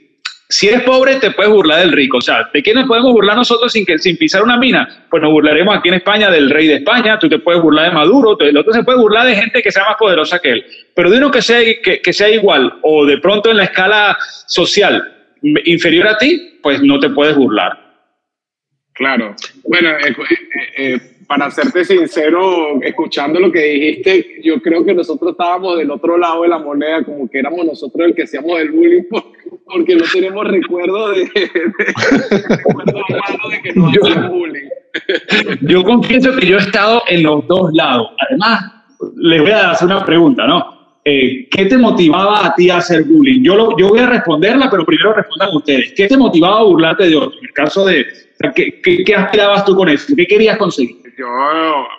si 0.48 0.68
eres 0.68 0.84
pobre, 0.84 1.16
te 1.16 1.32
puedes 1.32 1.52
burlar 1.52 1.80
del 1.80 1.92
rico. 1.92 2.18
O 2.18 2.22
sea, 2.22 2.50
¿de 2.54 2.62
quién 2.62 2.76
nos 2.78 2.88
podemos 2.88 3.12
burlar 3.12 3.36
nosotros 3.36 3.74
sin, 3.74 3.86
que, 3.86 3.98
sin 3.98 4.16
pisar 4.16 4.44
una 4.44 4.58
mina? 4.58 5.06
Pues 5.10 5.22
nos 5.22 5.32
burlaremos 5.32 5.76
aquí 5.76 5.90
en 5.90 5.96
España 5.96 6.30
del 6.30 6.50
rey 6.50 6.68
de 6.68 6.76
España, 6.76 7.20
tú 7.20 7.28
te 7.28 7.40
puedes 7.40 7.62
burlar 7.62 7.90
de 7.90 7.96
Maduro, 7.96 8.38
el 8.40 8.56
otro 8.56 8.72
se 8.72 8.84
puede 8.84 9.00
burlar 9.00 9.28
de 9.28 9.36
gente 9.36 9.62
que 9.62 9.72
sea 9.72 9.84
más 9.84 9.96
poderosa 9.98 10.40
que 10.40 10.52
él. 10.52 10.66
Pero 10.96 11.10
de 11.10 11.18
uno 11.18 11.32
que 11.32 11.42
sea, 11.42 11.60
que, 11.84 12.00
que 12.02 12.14
sea 12.14 12.30
igual 12.30 12.74
o 12.84 13.06
de 13.06 13.18
pronto 13.18 13.50
en 13.52 13.58
la 13.58 13.66
escala 13.66 14.18
social 14.46 15.15
inferior 15.66 16.08
a 16.08 16.18
ti, 16.18 16.60
pues 16.62 16.82
no 16.82 17.00
te 17.00 17.10
puedes 17.10 17.36
burlar. 17.36 17.86
Claro. 18.94 19.36
Bueno, 19.68 19.90
eh, 19.90 20.16
eh, 20.30 20.36
eh, 20.78 21.00
para 21.28 21.52
serte 21.52 21.84
sincero, 21.84 22.82
escuchando 22.82 23.40
lo 23.40 23.52
que 23.52 23.60
dijiste, 23.60 24.42
yo 24.42 24.62
creo 24.62 24.86
que 24.86 24.94
nosotros 24.94 25.32
estábamos 25.32 25.78
del 25.78 25.92
otro 25.92 26.18
lado 26.18 26.44
de 26.44 26.50
la 26.50 26.60
moneda, 26.60 27.04
como 27.04 27.30
que 27.30 27.40
éramos 27.40 27.66
nosotros 27.66 28.08
el 28.08 28.16
que 28.16 28.24
hacíamos 28.24 28.58
el 28.60 28.72
bullying, 28.72 29.04
porque 29.66 29.96
no 29.96 30.06
tenemos 30.12 30.48
recuerdo 30.48 31.10
de, 31.10 31.30
que 33.64 33.74
nos 33.74 33.92
yo, 33.92 34.30
bullying. 34.30 34.70
Yo 35.62 35.84
confieso 35.84 36.34
que 36.38 36.48
yo 36.48 36.58
he 36.58 36.62
estado 36.62 37.04
en 37.08 37.24
los 37.24 37.46
dos 37.48 37.74
lados. 37.74 38.12
Además, 38.30 38.72
les 39.18 39.42
voy 39.42 39.52
a 39.52 39.72
hacer 39.72 39.88
una 39.88 40.06
pregunta, 40.06 40.48
¿no? 40.48 40.75
Eh, 41.08 41.48
¿qué 41.52 41.66
te 41.68 41.78
motivaba 41.78 42.48
a 42.48 42.56
ti 42.56 42.72
a 42.72 42.78
hacer 42.78 43.04
bullying? 43.04 43.44
Yo, 43.44 43.56
lo, 43.56 43.78
yo 43.78 43.90
voy 43.90 44.00
a 44.00 44.08
responderla, 44.08 44.72
pero 44.72 44.84
primero 44.84 45.14
respondan 45.14 45.56
ustedes. 45.56 45.94
¿Qué 45.96 46.08
te 46.08 46.18
motivaba 46.18 46.62
a 46.62 46.64
burlarte 46.64 47.08
de 47.08 47.16
otro? 47.16 47.38
En 47.38 47.46
el 47.46 47.54
caso 47.54 47.86
de, 47.86 48.08
¿qué, 48.56 49.04
qué, 49.06 49.16
aspirabas 49.16 49.64
tú 49.66 49.76
con 49.76 49.88
eso? 49.88 50.16
¿Qué 50.16 50.26
querías 50.26 50.58
conseguir? 50.58 50.96
Yo, 51.16 51.28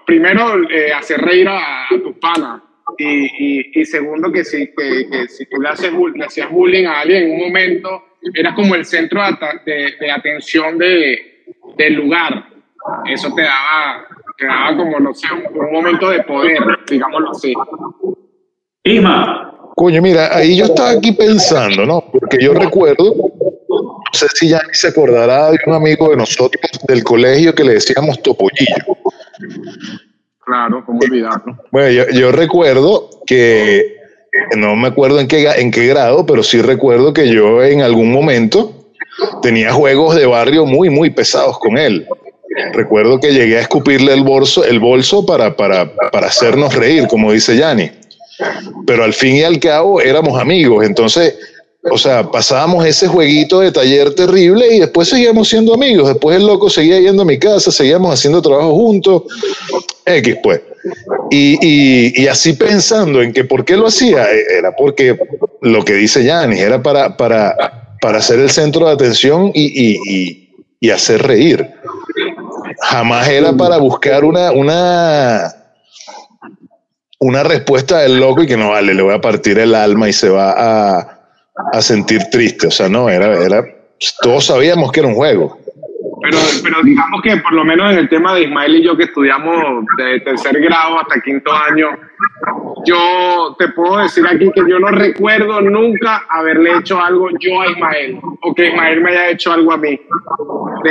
primero, 0.05 0.69
eh, 0.69 0.93
hacer 0.93 1.20
reír 1.20 1.49
a, 1.49 1.87
tus 1.88 2.17
panas. 2.17 2.62
Y, 2.99 3.81
y, 3.81 3.85
segundo, 3.85 4.32
que 4.32 4.44
si, 4.44 4.67
que, 4.76 5.06
que 5.09 5.29
si 5.29 5.47
tú 5.47 5.61
le, 5.61 5.69
haces, 5.69 5.93
le, 5.93 6.25
hacías 6.25 6.50
bullying 6.50 6.87
a 6.87 7.02
alguien 7.02 7.25
en 7.25 7.31
un 7.31 7.47
momento, 7.47 8.19
eras 8.35 8.55
como 8.55 8.75
el 8.75 8.85
centro 8.85 9.20
de, 9.64 9.94
de, 10.00 10.11
atención 10.11 10.79
de, 10.79 11.44
del 11.79 11.94
lugar. 11.94 12.49
Eso 13.05 13.32
te 13.35 13.43
daba, 13.43 14.05
te 14.37 14.47
daba 14.47 14.76
como, 14.76 14.99
no 14.99 15.14
sé, 15.14 15.29
un, 15.32 15.61
un 15.61 15.73
momento 15.73 16.11
de 16.11 16.25
poder, 16.25 16.59
digámoslo 16.88 17.31
así. 17.31 17.55
Isma. 18.87 19.47
Coño, 19.75 20.00
mira, 20.00 20.35
ahí 20.35 20.56
yo 20.56 20.67
estaba 20.67 20.91
aquí 20.91 21.12
pensando, 21.12 21.85
¿no? 21.85 22.03
Porque 22.11 22.38
yo 22.41 22.55
recuerdo, 22.55 23.15
no 23.69 24.03
sé 24.12 24.27
si 24.33 24.49
ya 24.49 24.62
se 24.73 24.88
acordará 24.88 25.50
de 25.50 25.59
un 25.67 25.75
amigo 25.75 26.09
de 26.09 26.17
nosotros 26.17 26.62
del 26.88 27.05
colegio 27.05 27.55
que 27.55 27.65
le 27.65 27.75
decíamos 27.75 28.23
Topollillo. 28.23 28.97
Claro, 30.47 30.83
¿cómo 30.87 31.00
olvidarlo? 31.00 31.59
Bueno, 31.73 31.90
yo, 31.90 32.33
recuerdo 32.33 33.11
que, 33.26 33.97
no 34.57 34.76
me 34.76 34.88
acuerdo 34.88 35.21
en 35.21 35.28
qué, 35.28 35.47
en 35.47 35.71
qué 35.71 35.88
grado, 35.88 36.25
pero 36.25 36.43
sí 36.43 36.62
recuerdo 36.62 37.12
que 37.12 37.28
yo 37.28 37.62
en 37.62 37.83
algún 37.83 38.12
momento 38.12 38.73
tenía 39.43 39.73
juegos 39.73 40.14
de 40.14 40.25
barrio 40.25 40.64
muy, 40.64 40.88
muy 40.88 41.11
pesados 41.11 41.59
con 41.59 41.76
él. 41.76 42.07
Recuerdo 42.73 43.21
que 43.21 43.35
llegué 43.35 43.59
a 43.59 43.62
escupirle 43.62 44.14
el 44.14 44.23
bolso, 44.23 44.64
el 44.64 44.78
bolso 44.81 45.26
para, 45.26 45.55
para, 45.55 45.93
para 46.11 46.28
hacernos 46.28 46.75
reír, 46.75 47.09
como 47.09 47.33
dice 47.33 47.57
Yanni 47.57 47.90
pero 48.87 49.05
al 49.05 49.14
fin 49.14 49.37
y 49.37 49.43
al 49.43 49.59
cabo 49.59 50.00
éramos 50.00 50.40
amigos, 50.40 50.85
entonces, 50.85 51.37
o 51.90 51.99
sea, 51.99 52.31
pasábamos 52.31 52.85
ese 52.85 53.07
jueguito 53.07 53.61
de 53.61 53.73
taller 53.73 54.14
terrible 54.14 54.75
y 54.75 54.81
después 54.81 55.09
seguíamos 55.09 55.49
siendo 55.49 55.75
amigos, 55.75 56.09
después 56.09 56.37
el 56.37 56.47
loco 56.47 56.69
seguía 56.69 57.00
yendo 57.00 57.23
a 57.23 57.26
mi 57.26 57.38
casa, 57.38 57.71
seguíamos 57.71 58.12
haciendo 58.12 58.43
trabajo 58.43 58.75
juntos, 58.75 59.23
X 60.05 60.37
pues. 60.43 60.61
Y, 61.31 62.23
y, 62.23 62.28
así 62.28 62.52
pensando 62.52 63.21
en 63.21 63.33
que 63.33 63.43
por 63.43 63.64
qué 63.64 63.76
lo 63.76 63.88
hacía, 63.88 64.31
e, 64.31 64.59
era 64.59 64.76
porque 64.76 65.19
lo 65.61 65.85
que 65.85 65.95
dice 65.95 66.23
Yanis, 66.23 66.61
era 66.61 66.81
para, 66.81 67.16
para, 67.16 67.97
para 68.00 68.23
ser 68.23 68.38
el 68.38 68.50
centro 68.50 68.87
de 68.87 68.93
atención 68.93 69.50
y, 69.52 70.47
y 70.81 70.90
hacer 70.90 71.23
reír. 71.23 71.69
Jamás 72.81 73.28
era 73.28 73.52
para 73.52 73.78
buscar 73.78 74.25
una, 74.25 74.52
una, 74.52 75.55
una 77.18 77.42
respuesta 77.42 78.00
del 78.00 78.18
loco 78.18 78.42
y 78.42 78.46
que 78.46 78.56
no 78.56 78.70
vale, 78.70 78.94
le 78.94 79.02
voy 79.02 79.14
a 79.14 79.20
partir 79.20 79.58
el 79.58 79.75
alma 79.75 80.08
y 80.08 80.12
se 80.12 80.28
va 80.28 80.52
a, 80.52 81.20
a 81.73 81.82
sentir 81.82 82.23
triste. 82.30 82.66
O 82.66 82.70
sea, 82.70 82.88
no, 82.88 83.08
era, 83.08 83.32
era, 83.44 83.64
todos 84.20 84.46
sabíamos 84.46 84.92
que 84.92 85.00
era 85.00 85.08
un 85.08 85.14
juego. 85.14 85.58
Pero, 86.23 86.38
pero 86.62 86.82
digamos 86.82 87.23
que 87.23 87.37
por 87.38 87.52
lo 87.52 87.64
menos 87.64 87.92
en 87.92 87.99
el 87.99 88.08
tema 88.08 88.35
de 88.35 88.42
Ismael 88.42 88.76
y 88.76 88.85
yo 88.85 88.96
que 88.96 89.04
estudiamos 89.04 89.85
de 89.96 90.20
tercer 90.20 90.61
grado 90.61 90.99
hasta 91.00 91.20
quinto 91.20 91.52
año, 91.52 91.88
yo 92.85 93.56
te 93.58 93.68
puedo 93.68 93.99
decir 93.99 94.25
aquí 94.26 94.50
que 94.54 94.62
yo 94.68 94.78
no 94.78 94.88
recuerdo 94.88 95.61
nunca 95.61 96.25
haberle 96.30 96.78
hecho 96.78 97.00
algo 97.00 97.28
yo 97.40 97.61
a 97.61 97.70
Ismael 97.70 98.18
o 98.42 98.54
que 98.54 98.68
Ismael 98.68 99.00
me 99.00 99.11
haya 99.11 99.30
hecho 99.30 99.52
algo 99.52 99.73
a 99.73 99.76
mí. 99.76 99.99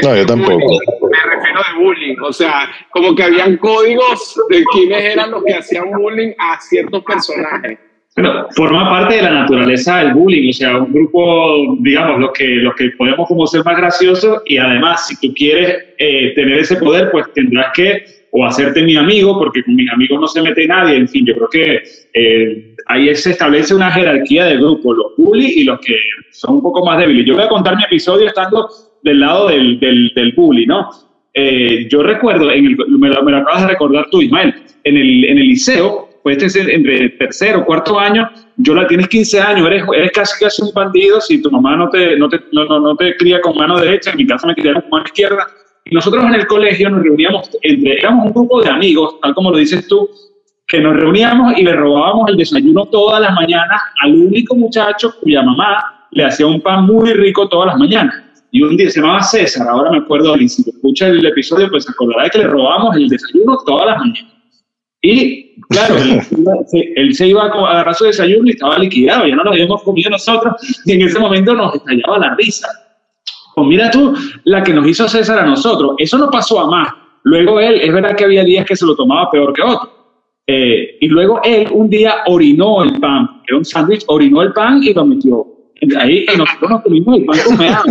no, 0.03 0.15
yo 0.15 0.25
tampoco. 0.25 0.79
Me 1.10 1.36
refiero 1.36 1.60
de 1.60 1.84
bullying, 1.84 2.15
o 2.22 2.34
sea, 2.34 2.70
como 2.91 3.15
que 3.15 3.24
habían 3.24 3.58
códigos 3.58 4.39
de 4.50 4.63
quiénes 4.74 5.03
eran 5.03 5.32
los 5.32 5.44
que 5.44 5.53
hacían 5.53 5.91
bullying 5.91 6.34
a 6.38 6.60
ciertos 6.60 7.03
personajes. 7.03 7.79
Bueno, 8.17 8.48
forma 8.55 8.89
parte 8.89 9.15
de 9.15 9.24
la 9.24 9.32
naturaleza 9.32 9.98
del 9.98 10.13
bullying, 10.13 10.50
o 10.50 10.53
sea, 10.53 10.77
un 10.77 10.94
grupo, 10.94 11.75
digamos, 11.79 12.20
los 12.22 12.32
que, 12.32 12.48
los 12.48 12.74
que 12.75 12.91
podemos 12.98 13.27
como 13.27 13.46
ser 13.46 13.63
más 13.65 13.75
graciosos 13.75 14.41
y 14.46 14.58
además, 14.58 15.08
si 15.08 15.20
tú 15.20 15.34
quieres 15.34 15.84
eh, 15.98 16.34
tener 16.34 16.60
ese 16.60 16.77
poder, 16.77 17.12
pues 17.12 17.25
tendrás 17.34 17.74
que 17.74 18.05
o 18.38 18.46
hacerte 18.46 18.84
mi 18.84 18.98
amigo, 18.98 19.39
porque 19.39 19.63
con 19.63 19.75
mis 19.75 19.89
amigos 19.89 20.20
no 20.20 20.27
se 20.27 20.42
mete 20.42 20.68
nadie, 20.68 20.98
en 20.98 21.08
fin, 21.08 21.25
yo 21.25 21.36
creo 21.36 21.50
que 21.50 21.84
eh, 22.13 22.75
ahí 22.88 23.15
se 23.15 23.32
establece 23.32 23.74
una 23.74 23.89
jerarquía 23.92 24.46
de 24.46 24.58
grupo, 24.58 24.94
los 24.94 25.13
bullies 25.18 25.56
y 25.56 25.63
los 25.63 25.80
que 25.80 25.96
son 26.32 26.56
un 26.56 26.62
poco 26.62 26.86
más 26.86 27.00
débiles. 27.00 27.25
Yo 27.25 27.36
voy 27.36 27.44
a 27.44 27.48
contar 27.48 27.77
mi 27.77 27.84
episodio 27.84 28.27
estando 28.27 28.70
del 29.04 29.22
lado 29.22 29.48
del, 29.48 29.80
del, 29.80 30.12
del 30.13 30.34
bully, 30.34 30.65
¿no? 30.65 30.89
Eh, 31.34 31.88
yo 31.89 32.04
recuerdo, 32.04 32.51
en 32.51 32.65
el, 32.65 32.77
me, 32.89 33.08
lo, 33.08 33.24
me, 33.24 33.32
lo, 33.32 33.38
acabas 33.38 33.62
de 33.62 33.68
recordar 33.70 34.08
tú, 34.12 34.22
Ismael, 34.22 34.54
en 34.84 34.98
el, 34.98 35.25
en 35.25 35.38
el 35.38 35.48
liceo, 35.48 36.10
pues 36.22 36.44
este 36.44 36.75
entre 36.75 37.12
tercero 37.12 37.65
cuarto 37.65 37.98
año, 37.98 38.30
yo 38.58 38.75
la 38.75 38.86
tienes 38.86 39.08
15 39.08 39.39
años, 39.39 39.68
eres, 39.68 39.84
eres 39.96 40.12
casi 40.12 40.44
casi 40.44 40.62
un 40.62 40.72
bandido 40.74 41.22
si 41.22 41.42
tu 41.42 41.50
mamá 41.50 41.77
no 41.77 41.89
te, 41.89 42.18
no 42.18 42.27
te, 42.27 42.42
no, 42.51 42.65
no, 42.65 42.82
no 42.82 42.96
te 42.98 43.15
cría 43.15 43.39
con 43.39 43.56
mano 43.56 43.80
derecha, 43.80 44.12
en 44.12 44.18
mi 44.18 44.27
casa 44.27 44.46
me 44.48 44.56
criaron 44.56 44.82
con 44.82 44.92
mano 44.92 45.06
izquierda, 45.06 45.48
y 45.86 45.94
nosotros 45.94 46.25
en 46.25 46.34
el 46.34 46.48
colegio 46.48 46.89
nos 46.89 47.04
reuníamos, 47.04 47.50
entre, 47.62 48.00
éramos 48.00 48.27
un 48.27 48.34
grupo 48.34 48.62
de 48.62 48.70
amigos, 48.70 49.20
tal 49.22 49.36
como 49.36 49.51
lo 49.51 49.58
dices 49.58 49.88
tú, 49.88 50.10
que 50.68 50.80
nos 50.80 50.96
reuníamos 50.96 51.58
y 51.58 51.63
le 51.63 51.75
robábamos 51.75 52.27
el 52.30 52.38
desayuno 52.38 52.86
todas 52.88 53.22
las 53.22 53.34
mañanas 53.34 53.80
al 54.01 54.15
único 54.15 54.56
muchacho 54.56 55.13
cuya 55.22 55.44
mamá 55.44 56.08
le 56.10 56.25
hacía 56.25 56.48
un 56.48 56.60
pan 56.60 56.86
muy 56.86 57.13
rico 57.13 57.48
todas 57.48 57.68
las 57.68 57.77
mañanas. 57.77 58.15
Y 58.51 58.63
un 58.63 58.75
día 58.75 58.89
se 58.89 59.00
llamaba 59.00 59.22
César, 59.22 59.68
ahora 59.68 59.92
me 59.92 59.98
acuerdo, 59.98 60.36
y 60.38 60.50
si 60.50 60.68
escucha 60.68 61.08
el 61.08 61.25
episodio, 61.25 61.70
pues 61.70 61.84
se 61.84 61.92
acordará 61.92 62.24
de 62.24 62.30
que 62.32 62.38
le 62.39 62.48
robábamos 62.48 62.96
el 62.96 63.08
desayuno 63.08 63.58
todas 63.65 63.86
las 63.86 64.00
mañanas. 64.00 64.34
Y 65.01 65.62
claro, 65.70 65.98
él, 65.98 66.20
él, 66.96 67.13
se 67.13 67.27
iba 67.27 67.44
a 67.44 67.48
agarrar 67.48 67.94
su 67.94 68.06
desayuno 68.06 68.48
y 68.48 68.51
estaba 68.51 68.80
liquidado, 68.80 69.27
ya 69.27 69.36
no 69.36 69.44
lo 69.44 69.51
habíamos 69.51 69.84
comido 69.84 70.10
nosotros, 70.10 70.56
y 70.86 70.94
en 70.94 71.01
ese 71.04 71.20
momento 71.20 71.54
nos 71.54 71.75
estallaba 71.75 72.18
la 72.18 72.36
risa. 72.36 72.68
Pues 73.56 73.68
mira 73.68 73.90
tú, 73.90 74.14
la 74.44 74.62
que 74.62 74.74
nos 74.74 74.86
hizo 74.86 75.08
César 75.08 75.40
a 75.40 75.46
nosotros, 75.46 75.96
eso 75.98 76.18
no 76.18 76.30
pasó 76.30 76.60
a 76.60 76.70
más. 76.70 76.94
Luego 77.24 77.60
él, 77.60 77.80
es 77.82 77.94
verdad 77.94 78.16
que 78.16 78.26
había 78.26 78.44
días 78.44 78.66
que 78.66 78.76
se 78.76 78.86
lo 78.86 78.96
tomaba 78.96 79.32
peor 79.32 79.54
que 79.54 79.62
otro. 79.62 79.90
Eh, 80.46 80.98
y 81.00 81.08
luego 81.08 81.40
él 81.44 81.70
un 81.72 81.90
día 81.90 82.18
orinó 82.28 82.84
el 82.84 83.00
pan, 83.00 83.42
era 83.48 83.58
un 83.58 83.66
sándwich, 83.66 84.04
orinó 84.08 84.42
el 84.42 84.52
pan 84.52 84.84
y 84.84 84.94
lo 84.94 85.06
metió. 85.06 85.48
Ahí 85.98 86.26
y 86.32 86.38
nosotros 86.38 86.70
nos 86.70 86.82
comimos 86.82 87.18
el 87.18 87.26
pan 87.26 87.40
con 87.46 87.58
meado. 87.58 87.84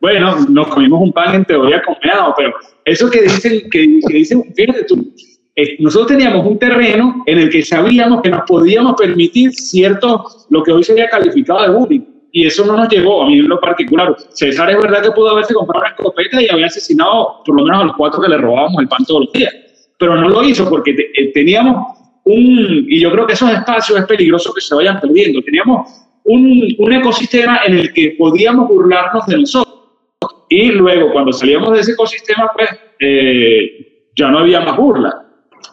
Bueno, 0.00 0.36
nos 0.48 0.68
comimos 0.68 1.00
un 1.00 1.12
pan 1.12 1.34
en 1.34 1.44
teoría 1.44 1.82
con 1.82 1.96
meado, 2.04 2.34
pero 2.36 2.52
eso 2.84 3.10
que 3.10 3.22
dicen, 3.22 3.68
que, 3.70 3.98
que 4.06 4.14
dicen 4.14 4.44
fíjate 4.54 4.84
tú, 4.84 5.12
eh, 5.56 5.76
nosotros 5.80 6.08
teníamos 6.08 6.46
un 6.46 6.58
terreno 6.58 7.24
en 7.26 7.38
el 7.38 7.50
que 7.50 7.62
sabíamos 7.62 8.22
que 8.22 8.30
nos 8.30 8.42
podíamos 8.42 8.94
permitir 8.94 9.50
cierto, 9.52 10.24
lo 10.50 10.62
que 10.62 10.70
hoy 10.70 10.84
sería 10.84 11.08
calificado 11.08 11.62
de 11.62 11.70
bullying 11.70 12.17
y 12.32 12.46
eso 12.46 12.64
no 12.66 12.76
nos 12.76 12.88
llegó 12.88 13.22
a 13.22 13.26
mí 13.26 13.38
en 13.38 13.48
lo 13.48 13.60
particular. 13.60 14.14
César 14.30 14.70
es 14.70 14.76
verdad 14.76 15.02
que 15.02 15.10
pudo 15.12 15.30
haberse 15.30 15.54
comprado 15.54 15.84
una 15.84 15.94
escopeta 15.94 16.42
y 16.42 16.48
había 16.50 16.66
asesinado 16.66 17.42
por 17.44 17.56
lo 17.56 17.64
menos 17.64 17.80
a 17.80 17.84
los 17.84 17.96
cuatro 17.96 18.20
que 18.20 18.28
le 18.28 18.38
robábamos 18.38 18.82
el 18.82 18.88
pan 18.88 19.04
todos 19.06 19.24
los 19.24 19.32
días, 19.32 19.54
pero 19.98 20.16
no 20.16 20.28
lo 20.28 20.44
hizo 20.44 20.68
porque 20.68 20.92
te, 20.92 21.10
eh, 21.14 21.32
teníamos 21.32 21.98
un, 22.24 22.86
y 22.88 23.00
yo 23.00 23.10
creo 23.10 23.26
que 23.26 23.32
esos 23.32 23.50
espacios 23.50 23.98
es 23.98 24.06
peligroso 24.06 24.52
que 24.52 24.60
se 24.60 24.74
vayan 24.74 25.00
perdiendo, 25.00 25.40
teníamos 25.42 25.88
un, 26.24 26.74
un 26.78 26.92
ecosistema 26.92 27.60
en 27.64 27.78
el 27.78 27.92
que 27.92 28.14
podíamos 28.18 28.68
burlarnos 28.68 29.26
de 29.26 29.38
nosotros. 29.38 29.74
Y 30.50 30.70
luego, 30.70 31.12
cuando 31.12 31.32
salíamos 31.32 31.72
de 31.72 31.80
ese 31.80 31.92
ecosistema, 31.92 32.50
pues 32.54 32.68
eh, 33.00 34.10
ya 34.16 34.28
no 34.30 34.40
había 34.40 34.60
más 34.60 34.76
burla. 34.76 35.26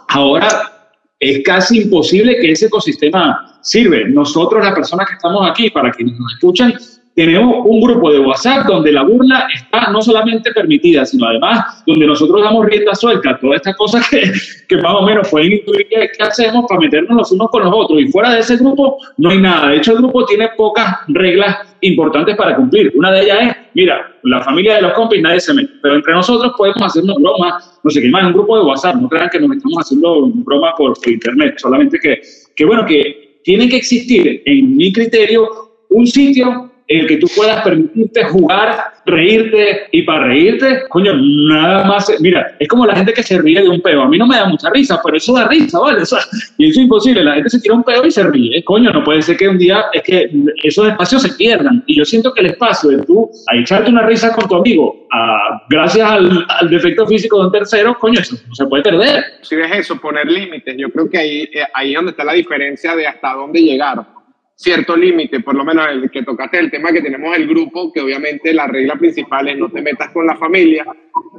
Ahora 0.09 0.91
es 1.19 1.43
casi 1.43 1.81
imposible 1.81 2.37
que 2.37 2.51
ese 2.51 2.67
ecosistema 2.67 3.54
sirve. 3.65 4.07
Nosotros, 4.07 4.63
las 4.63 4.73
personas 4.73 5.07
que 5.07 5.15
estamos 5.15 5.49
aquí, 5.49 5.69
para 5.69 5.91
quienes 5.91 6.17
nos 6.17 6.33
escuchan, 6.33 6.73
tenemos 7.15 7.65
un 7.65 7.79
grupo 7.79 8.11
de 8.11 8.19
WhatsApp 8.19 8.67
donde 8.67 8.91
la 8.91 9.03
burla 9.03 9.47
está 9.53 9.89
no 9.89 10.01
solamente 10.01 10.51
permitida, 10.51 11.05
sino 11.05 11.25
además 11.25 11.81
donde 11.87 12.05
nosotros 12.05 12.43
damos 12.43 12.65
rienda 12.65 12.93
suelta 12.93 13.29
a 13.31 13.39
todas 13.39 13.55
estas 13.55 13.75
cosas 13.77 14.09
que, 14.09 14.33
que 14.67 14.77
más 14.81 14.93
o 14.93 15.01
menos 15.01 15.29
pueden 15.29 15.53
intuir 15.53 15.87
que, 15.87 16.09
que, 16.09 16.23
hacemos 16.23 16.65
para 16.67 16.81
meternos 16.81 17.15
los 17.17 17.31
unos 17.31 17.49
con 17.49 17.63
los 17.63 17.73
otros. 17.73 18.01
Y 18.01 18.07
fuera 18.11 18.33
de 18.33 18.41
ese 18.41 18.57
grupo 18.57 18.97
no 19.17 19.29
hay 19.29 19.39
nada. 19.39 19.69
De 19.69 19.77
hecho, 19.77 19.93
el 19.93 19.99
grupo 19.99 20.25
tiene 20.25 20.49
pocas 20.57 20.97
reglas 21.07 21.57
importantes 21.79 22.35
para 22.35 22.57
cumplir. 22.57 22.91
Una 22.95 23.11
de 23.11 23.21
ellas 23.21 23.37
es, 23.43 23.55
mira, 23.75 24.13
la 24.23 24.41
familia 24.41 24.75
de 24.75 24.81
los 24.81 24.93
compis 24.93 25.21
nadie 25.21 25.39
se 25.39 25.53
mete, 25.53 25.71
pero 25.81 25.95
entre 25.95 26.13
nosotros 26.13 26.53
podemos 26.57 26.81
hacernos 26.81 27.15
bromas, 27.15 27.79
no 27.81 27.91
sé 27.91 28.01
qué 28.01 28.09
más, 28.09 28.25
un 28.25 28.33
grupo 28.33 28.57
de 28.57 28.63
WhatsApp, 28.65 28.95
no 28.95 29.07
crean 29.07 29.29
que 29.29 29.39
nos 29.39 29.55
estamos 29.55 29.77
haciendo 29.79 30.27
bromas 30.43 30.73
por, 30.77 30.93
por 30.99 31.09
internet, 31.09 31.55
solamente 31.59 31.97
que, 32.01 32.21
que 32.55 32.65
bueno, 32.65 32.85
que 32.85 33.24
tiene 33.45 33.69
que 33.69 33.77
existir, 33.77 34.41
en 34.43 34.75
mi 34.75 34.91
criterio, 34.91 35.47
un 35.89 36.07
sitio 36.07 36.71
el 36.87 37.07
que 37.07 37.17
tú 37.17 37.27
puedas 37.35 37.63
permitirte 37.63 38.23
jugar, 38.25 38.93
reírte 39.05 39.87
y 39.91 40.03
para 40.03 40.25
reírte, 40.25 40.83
coño, 40.89 41.13
nada 41.15 41.83
más, 41.85 42.11
mira, 42.19 42.55
es 42.59 42.67
como 42.67 42.85
la 42.85 42.95
gente 42.95 43.13
que 43.13 43.23
se 43.23 43.39
ríe 43.39 43.61
de 43.61 43.69
un 43.69 43.81
peo, 43.81 44.01
a 44.01 44.07
mí 44.07 44.17
no 44.17 44.27
me 44.27 44.35
da 44.35 44.45
mucha 44.45 44.69
risa, 44.69 44.99
pero 45.03 45.17
eso 45.17 45.33
da 45.33 45.47
risa, 45.47 45.79
¿vale? 45.79 46.01
O 46.01 46.05
sea, 46.05 46.19
y 46.57 46.69
eso 46.69 46.79
es 46.79 46.83
imposible, 46.83 47.23
la 47.23 47.35
gente 47.35 47.49
se 47.49 47.59
tira 47.59 47.75
un 47.75 47.83
peo 47.83 48.05
y 48.05 48.11
se 48.11 48.23
ríe, 48.23 48.63
coño, 48.63 48.91
no 48.91 49.03
puede 49.03 49.21
ser 49.21 49.37
que 49.37 49.47
un 49.47 49.57
día, 49.57 49.85
es 49.93 50.03
que 50.03 50.29
esos 50.63 50.87
espacios 50.87 51.23
se 51.23 51.29
pierdan, 51.33 51.83
y 51.87 51.97
yo 51.97 52.05
siento 52.05 52.33
que 52.33 52.41
el 52.41 52.47
espacio 52.47 52.91
de 52.91 53.03
tú 53.03 53.29
a 53.47 53.55
echarte 53.55 53.89
una 53.89 54.05
risa 54.05 54.31
con 54.33 54.47
tu 54.47 54.55
amigo, 54.55 55.07
a, 55.11 55.63
gracias 55.69 56.07
al, 56.07 56.45
al, 56.47 56.69
defecto 56.69 57.07
físico 57.07 57.39
de 57.39 57.45
un 57.47 57.51
tercero, 57.51 57.97
coño, 57.99 58.19
eso 58.19 58.35
no 58.47 58.55
se 58.55 58.65
puede 58.65 58.83
perder. 58.83 59.23
Si 59.41 59.55
ves 59.55 59.71
eso, 59.73 59.99
poner 59.99 60.27
límites, 60.27 60.75
yo 60.77 60.89
creo 60.89 61.09
que 61.09 61.17
ahí, 61.17 61.49
eh, 61.53 61.63
ahí 61.73 61.91
es 61.91 61.95
donde 61.95 62.11
está 62.11 62.23
la 62.23 62.33
diferencia 62.33 62.95
de 62.95 63.07
hasta 63.07 63.33
dónde 63.33 63.61
llegar 63.61 64.14
cierto 64.55 64.95
límite, 64.95 65.41
por 65.41 65.53
lo 65.53 65.65
menos 65.65 65.85
el 65.89 66.09
que 66.09 66.23
tocaste 66.23 66.59
el 66.59 66.71
tema 66.71 66.91
que 66.91 67.01
tenemos 67.01 67.35
el 67.35 67.47
grupo, 67.47 67.91
que 67.91 67.99
obviamente 67.99 68.53
la 68.53 68.67
regla 68.67 68.95
principal 68.95 69.49
es 69.49 69.57
no 69.57 69.69
te 69.69 69.81
metas 69.81 70.11
con 70.11 70.25
la 70.25 70.37
familia, 70.37 70.85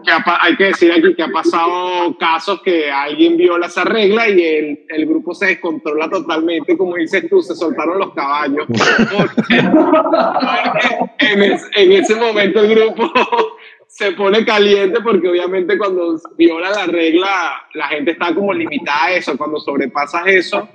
que 0.05 0.13
ha, 0.13 0.23
hay 0.43 0.57
que 0.57 0.65
decir 0.65 0.93
aquí 0.93 1.15
que 1.15 1.23
ha 1.23 1.29
pasado 1.29 2.17
casos 2.19 2.61
que 2.63 2.91
alguien 2.91 3.39
viola 3.39 3.67
esa 3.67 3.85
regla 3.85 4.29
y 4.29 4.43
el, 4.43 4.85
el 4.91 5.07
grupo 5.07 5.35
se 5.35 5.47
descontrola 5.47 6.11
totalmente, 6.11 6.77
como 6.77 6.97
dices 6.97 7.27
tú, 7.29 7.41
se 7.41 7.55
soltaron 7.55 7.99
los 7.99 8.13
caballos. 8.13 8.67
Porque, 8.67 9.63
porque 10.99 11.33
en, 11.33 11.43
es, 11.43 11.71
en 11.75 11.93
ese 11.93 12.17
momento 12.17 12.61
el 12.61 12.75
grupo 12.75 13.11
se 13.87 14.13
pone 14.13 14.45
caliente 14.45 15.01
porque 15.01 15.29
obviamente 15.29 15.79
cuando 15.79 16.21
viola 16.37 16.69
la 16.71 16.87
regla 16.87 17.63
la 17.73 17.89
gente 17.89 18.11
está 18.11 18.35
como 18.35 18.53
limitada 18.53 19.07
a 19.07 19.13
eso, 19.13 19.39
cuando 19.39 19.59
sobrepasas 19.59 20.27
eso 20.27 20.69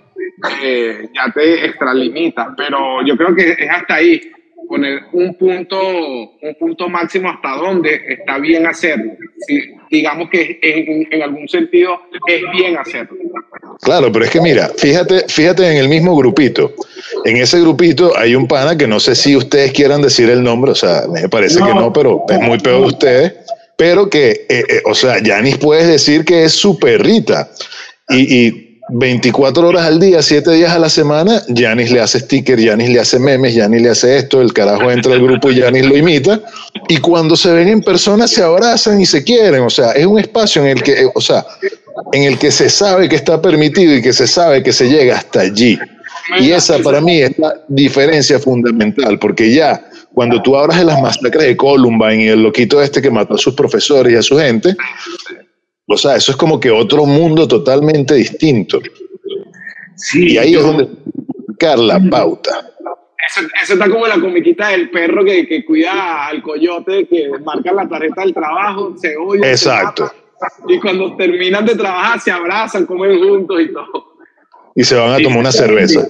eh, 0.63 1.09
ya 1.13 1.31
te 1.33 1.65
extralimita, 1.65 2.53
pero 2.55 3.05
yo 3.05 3.15
creo 3.15 3.35
que 3.35 3.51
es 3.51 3.69
hasta 3.69 3.95
ahí, 3.95 4.21
poner 4.67 5.01
un 5.11 5.35
punto, 5.35 5.77
un 5.79 6.55
punto 6.59 6.87
máximo 6.87 7.29
hasta 7.29 7.55
donde 7.57 8.01
está 8.07 8.37
bien 8.37 8.65
hacerlo. 8.65 9.13
Si, 9.45 9.59
digamos 9.89 10.29
que 10.29 10.59
en, 10.61 11.07
en, 11.11 11.23
algún 11.23 11.47
sentido 11.47 11.99
es 12.27 12.41
bien 12.53 12.77
hacerlo. 12.77 13.17
Claro, 13.81 14.11
pero 14.11 14.25
es 14.25 14.31
que 14.31 14.39
mira, 14.39 14.69
fíjate, 14.77 15.25
fíjate 15.27 15.69
en 15.69 15.77
el 15.77 15.89
mismo 15.89 16.15
grupito. 16.15 16.73
En 17.25 17.37
ese 17.37 17.59
grupito 17.59 18.17
hay 18.17 18.35
un 18.35 18.47
pana 18.47 18.77
que 18.77 18.87
no 18.87 18.99
sé 18.99 19.15
si 19.15 19.35
ustedes 19.35 19.71
quieran 19.73 20.01
decir 20.01 20.29
el 20.29 20.43
nombre, 20.43 20.71
o 20.71 20.75
sea, 20.75 21.03
me 21.11 21.27
parece 21.27 21.59
que 21.59 21.73
no, 21.73 21.91
pero 21.91 22.23
es 22.29 22.39
muy 22.39 22.59
peor 22.59 22.81
de 22.81 22.87
ustedes. 22.87 23.33
Pero 23.77 24.09
que, 24.09 24.45
eh, 24.47 24.63
eh, 24.69 24.81
o 24.85 24.93
sea, 24.93 25.21
Yanis 25.21 25.57
puedes 25.57 25.87
decir 25.87 26.23
que 26.23 26.45
es 26.45 26.53
su 26.53 26.77
perrita. 26.77 27.49
Y 28.09 28.70
24 28.93 29.69
horas 29.69 29.85
al 29.85 29.99
día, 29.99 30.21
7 30.21 30.51
días 30.51 30.71
a 30.71 30.79
la 30.79 30.89
semana, 30.89 31.41
Yanis 31.47 31.91
le 31.91 32.01
hace 32.01 32.19
sticker, 32.19 32.59
Yanis 32.59 32.89
le 32.89 32.99
hace 32.99 33.19
memes, 33.19 33.55
Yanis 33.55 33.81
le 33.81 33.89
hace 33.89 34.17
esto, 34.17 34.41
el 34.41 34.51
carajo 34.51 34.91
entra 34.91 35.13
al 35.13 35.21
grupo 35.21 35.49
y 35.49 35.55
Yanis 35.55 35.85
lo 35.85 35.95
imita. 35.95 36.41
Y 36.89 36.97
cuando 36.97 37.37
se 37.37 37.51
ven 37.53 37.69
en 37.69 37.81
persona 37.81 38.27
se 38.27 38.43
abrazan 38.43 38.99
y 38.99 39.05
se 39.05 39.23
quieren. 39.23 39.61
O 39.61 39.69
sea, 39.69 39.91
es 39.93 40.05
un 40.05 40.19
espacio 40.19 40.61
en 40.61 40.69
el 40.69 40.83
que, 40.83 41.09
o 41.13 41.21
sea, 41.21 41.45
en 42.11 42.23
el 42.23 42.37
que 42.37 42.51
se 42.51 42.69
sabe 42.69 43.07
que 43.07 43.15
está 43.15 43.41
permitido 43.41 43.95
y 43.95 44.01
que 44.01 44.11
se 44.11 44.27
sabe 44.27 44.61
que 44.61 44.73
se 44.73 44.89
llega 44.89 45.17
hasta 45.17 45.41
allí. 45.41 45.79
Y 46.39 46.51
esa 46.51 46.77
para 46.79 46.99
mí 46.99 47.21
es 47.21 47.37
la 47.39 47.53
diferencia 47.69 48.39
fundamental, 48.39 49.17
porque 49.19 49.53
ya 49.53 49.85
cuando 50.13 50.41
tú 50.41 50.57
hablas 50.57 50.79
de 50.79 50.85
las 50.85 51.01
masacres 51.01 51.45
de 51.45 51.55
Columbine 51.57 52.25
y 52.25 52.27
el 52.27 52.43
loquito 52.43 52.81
este 52.81 53.01
que 53.01 53.09
mató 53.09 53.35
a 53.35 53.37
sus 53.37 53.53
profesores 53.53 54.13
y 54.13 54.15
a 54.17 54.21
su 54.21 54.37
gente, 54.37 54.75
o 55.93 55.97
sea, 55.97 56.15
eso 56.15 56.31
es 56.31 56.37
como 56.37 56.59
que 56.59 56.71
otro 56.71 57.05
mundo 57.05 57.47
totalmente 57.47 58.15
distinto. 58.15 58.81
Sí, 59.95 60.33
y 60.33 60.37
ahí 60.37 60.53
yo, 60.53 60.59
es 60.59 60.65
donde 60.65 60.89
marcar 61.47 61.79
la 61.79 61.99
pauta. 62.09 62.71
Eso, 63.27 63.47
eso, 63.63 63.73
está 63.73 63.89
como 63.89 64.07
la 64.07 64.19
comiquita 64.19 64.69
del 64.69 64.89
perro 64.89 65.23
que, 65.23 65.47
que, 65.47 65.63
cuida 65.63 66.27
al 66.27 66.41
coyote, 66.41 67.07
que 67.07 67.29
marca 67.43 67.71
la 67.71 67.87
tarjeta 67.87 68.21
del 68.21 68.33
trabajo, 68.33 68.95
se 68.97 69.15
oye. 69.15 69.47
Exacto. 69.47 70.07
Se 70.07 70.21
y 70.73 70.79
cuando 70.79 71.15
terminan 71.15 71.65
de 71.65 71.75
trabajar 71.75 72.19
se 72.19 72.31
abrazan, 72.31 72.85
comen 72.85 73.19
juntos 73.19 73.61
y 73.61 73.71
todo. 73.71 74.15
Y 74.75 74.83
se 74.83 74.95
van 74.95 75.13
a 75.13 75.17
tomar 75.19 75.39
una 75.39 75.51
cerveza. 75.51 76.07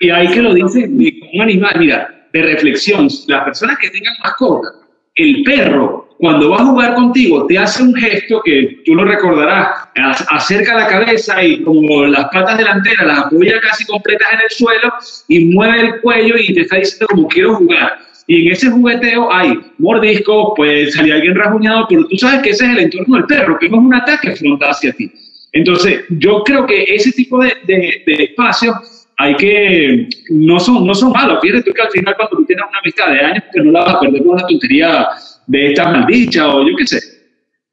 Y 0.00 0.10
ahí 0.10 0.28
que 0.28 0.42
lo 0.42 0.52
dice 0.54 0.86
un 0.86 1.40
animal, 1.40 1.76
mira, 1.78 2.26
de 2.32 2.42
reflexión, 2.42 3.08
las 3.26 3.44
personas 3.44 3.78
que 3.78 3.90
tengan 3.90 4.14
mascotas, 4.22 4.72
el 5.14 5.42
perro 5.44 6.09
cuando 6.20 6.50
va 6.50 6.58
a 6.58 6.66
jugar 6.66 6.94
contigo, 6.94 7.46
te 7.46 7.56
hace 7.56 7.82
un 7.82 7.94
gesto 7.94 8.42
que 8.44 8.82
tú 8.84 8.94
lo 8.94 9.04
recordarás, 9.04 9.88
acerca 10.28 10.74
la 10.74 10.86
cabeza 10.86 11.42
y 11.42 11.62
como 11.62 12.04
las 12.04 12.26
patas 12.26 12.58
delanteras 12.58 13.06
las 13.06 13.18
apoya 13.20 13.58
casi 13.60 13.86
completas 13.86 14.28
en 14.34 14.40
el 14.40 14.50
suelo 14.50 14.92
y 15.28 15.46
mueve 15.46 15.80
el 15.80 16.00
cuello 16.02 16.34
y 16.36 16.52
te 16.52 16.60
está 16.60 16.76
diciendo 16.76 17.06
como 17.08 17.26
quiero 17.26 17.54
jugar. 17.54 17.98
Y 18.26 18.46
en 18.46 18.52
ese 18.52 18.70
jugueteo 18.70 19.32
hay 19.32 19.58
mordisco, 19.78 20.52
puede 20.54 20.90
salir 20.90 21.14
alguien 21.14 21.34
rajuñado, 21.34 21.86
pero 21.88 22.06
tú 22.06 22.16
sabes 22.18 22.42
que 22.42 22.50
ese 22.50 22.66
es 22.66 22.70
el 22.70 22.78
entorno 22.80 23.16
del 23.16 23.24
perro, 23.24 23.58
que 23.58 23.70
no 23.70 23.78
es 23.78 23.84
un 23.84 23.94
ataque 23.94 24.36
frontal 24.36 24.70
hacia 24.72 24.92
ti. 24.92 25.10
Entonces, 25.52 26.04
yo 26.10 26.44
creo 26.44 26.66
que 26.66 26.84
ese 26.84 27.12
tipo 27.12 27.42
de, 27.42 27.54
de, 27.66 28.02
de 28.06 28.24
espacios 28.24 28.76
hay 29.16 29.34
que, 29.36 30.08
no 30.30 30.60
son, 30.60 30.86
no 30.86 30.94
son 30.94 31.12
malos. 31.12 31.38
Fíjate 31.40 31.62
tú 31.62 31.72
que 31.72 31.82
al 31.82 31.90
final 31.90 32.14
cuando 32.16 32.36
tú 32.36 32.44
tienes 32.44 32.64
una 32.68 32.78
amistad 32.78 33.08
de 33.08 33.20
años, 33.20 33.44
que 33.52 33.60
no 33.62 33.72
la 33.72 33.84
vas 33.84 33.94
a 33.94 34.00
perder 34.00 34.22
por 34.22 34.34
una 34.34 34.46
tontería 34.46 35.08
de 35.50 35.70
esta 35.70 35.88
maldicha 35.90 36.48
o 36.48 36.66
yo 36.66 36.76
qué 36.76 36.86
sé. 36.86 37.00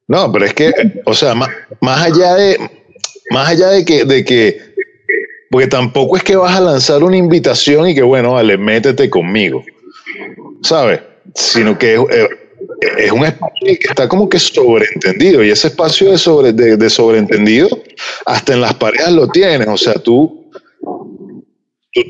No, 0.08 0.32
pero 0.32 0.46
es 0.46 0.54
que, 0.54 0.72
o 1.04 1.14
sea, 1.14 1.34
más, 1.34 1.48
más 1.80 2.06
allá 2.06 2.34
de, 2.34 2.58
más 3.30 3.48
allá 3.50 3.68
de 3.68 3.84
que, 3.84 4.04
de 4.04 4.24
que, 4.24 4.60
porque 5.50 5.68
tampoco 5.68 6.16
es 6.16 6.24
que 6.24 6.34
vas 6.34 6.56
a 6.56 6.60
lanzar 6.60 7.04
una 7.04 7.16
invitación 7.16 7.88
y 7.88 7.94
que, 7.94 8.02
bueno, 8.02 8.32
vale, 8.32 8.58
métete 8.58 9.08
conmigo, 9.08 9.62
¿sabes? 10.62 11.00
Sino 11.34 11.78
que 11.78 11.94
eh, 11.94 12.28
es, 12.98 13.12
un 13.12 13.24
espacio 13.24 13.54
que 13.62 13.88
está 13.88 14.08
como 14.08 14.28
que 14.28 14.40
sobreentendido 14.40 15.44
y 15.44 15.50
ese 15.50 15.68
espacio 15.68 16.10
de, 16.10 16.18
sobre, 16.18 16.52
de, 16.52 16.76
de 16.76 16.90
sobreentendido 16.90 17.68
hasta 18.26 18.54
en 18.54 18.62
las 18.62 18.74
parejas 18.74 19.12
lo 19.12 19.28
tienes, 19.28 19.68
o 19.68 19.76
sea, 19.76 19.94
tú, 19.94 20.50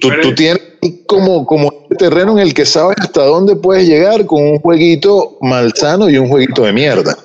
tú, 0.01 0.11
tú 0.23 0.35
tienes 0.35 0.68
como, 1.07 1.47
como 1.47 1.87
terreno 1.99 2.33
en 2.33 2.39
el 2.39 2.55
que 2.55 2.67
sabes 2.67 2.97
hasta 3.01 3.25
dónde 3.25 3.57
puedes 3.57 3.89
llegar 3.89 4.27
con 4.27 4.43
un 4.43 4.59
jueguito 4.59 5.39
malsano 5.41 6.09
y 6.09 6.19
un 6.19 6.29
jueguito 6.29 6.65
de 6.65 6.73
mierda. 6.73 7.17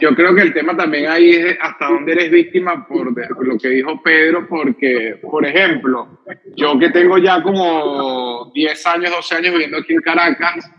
Yo 0.00 0.14
creo 0.14 0.32
que 0.34 0.42
el 0.42 0.54
tema 0.54 0.76
también 0.76 1.10
ahí 1.10 1.30
es 1.30 1.58
hasta 1.60 1.86
dónde 1.86 2.12
eres 2.12 2.30
víctima 2.30 2.86
por 2.86 3.12
lo 3.46 3.58
que 3.58 3.68
dijo 3.68 4.00
Pedro, 4.00 4.46
porque, 4.48 5.18
por 5.20 5.44
ejemplo, 5.44 6.20
yo 6.56 6.78
que 6.78 6.90
tengo 6.90 7.18
ya 7.18 7.42
como 7.42 8.52
10 8.54 8.86
años, 8.86 9.10
12 9.10 9.34
años 9.34 9.52
viviendo 9.52 9.78
aquí 9.78 9.94
en 9.94 10.00
Caracas, 10.00 10.70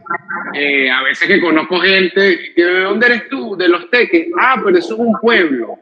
eh, 0.54 0.90
a 0.90 1.04
veces 1.04 1.28
que 1.28 1.42
conozco 1.42 1.82
gente, 1.82 2.54
¿de 2.56 2.82
dónde 2.82 3.08
eres 3.08 3.30
tú? 3.30 3.58
De 3.58 3.68
los 3.68 3.90
teques. 3.90 4.28
Ah, 4.40 4.62
pero 4.64 4.78
eso 4.78 4.94
es 4.94 5.00
un 5.00 5.14
pueblo 5.22 5.78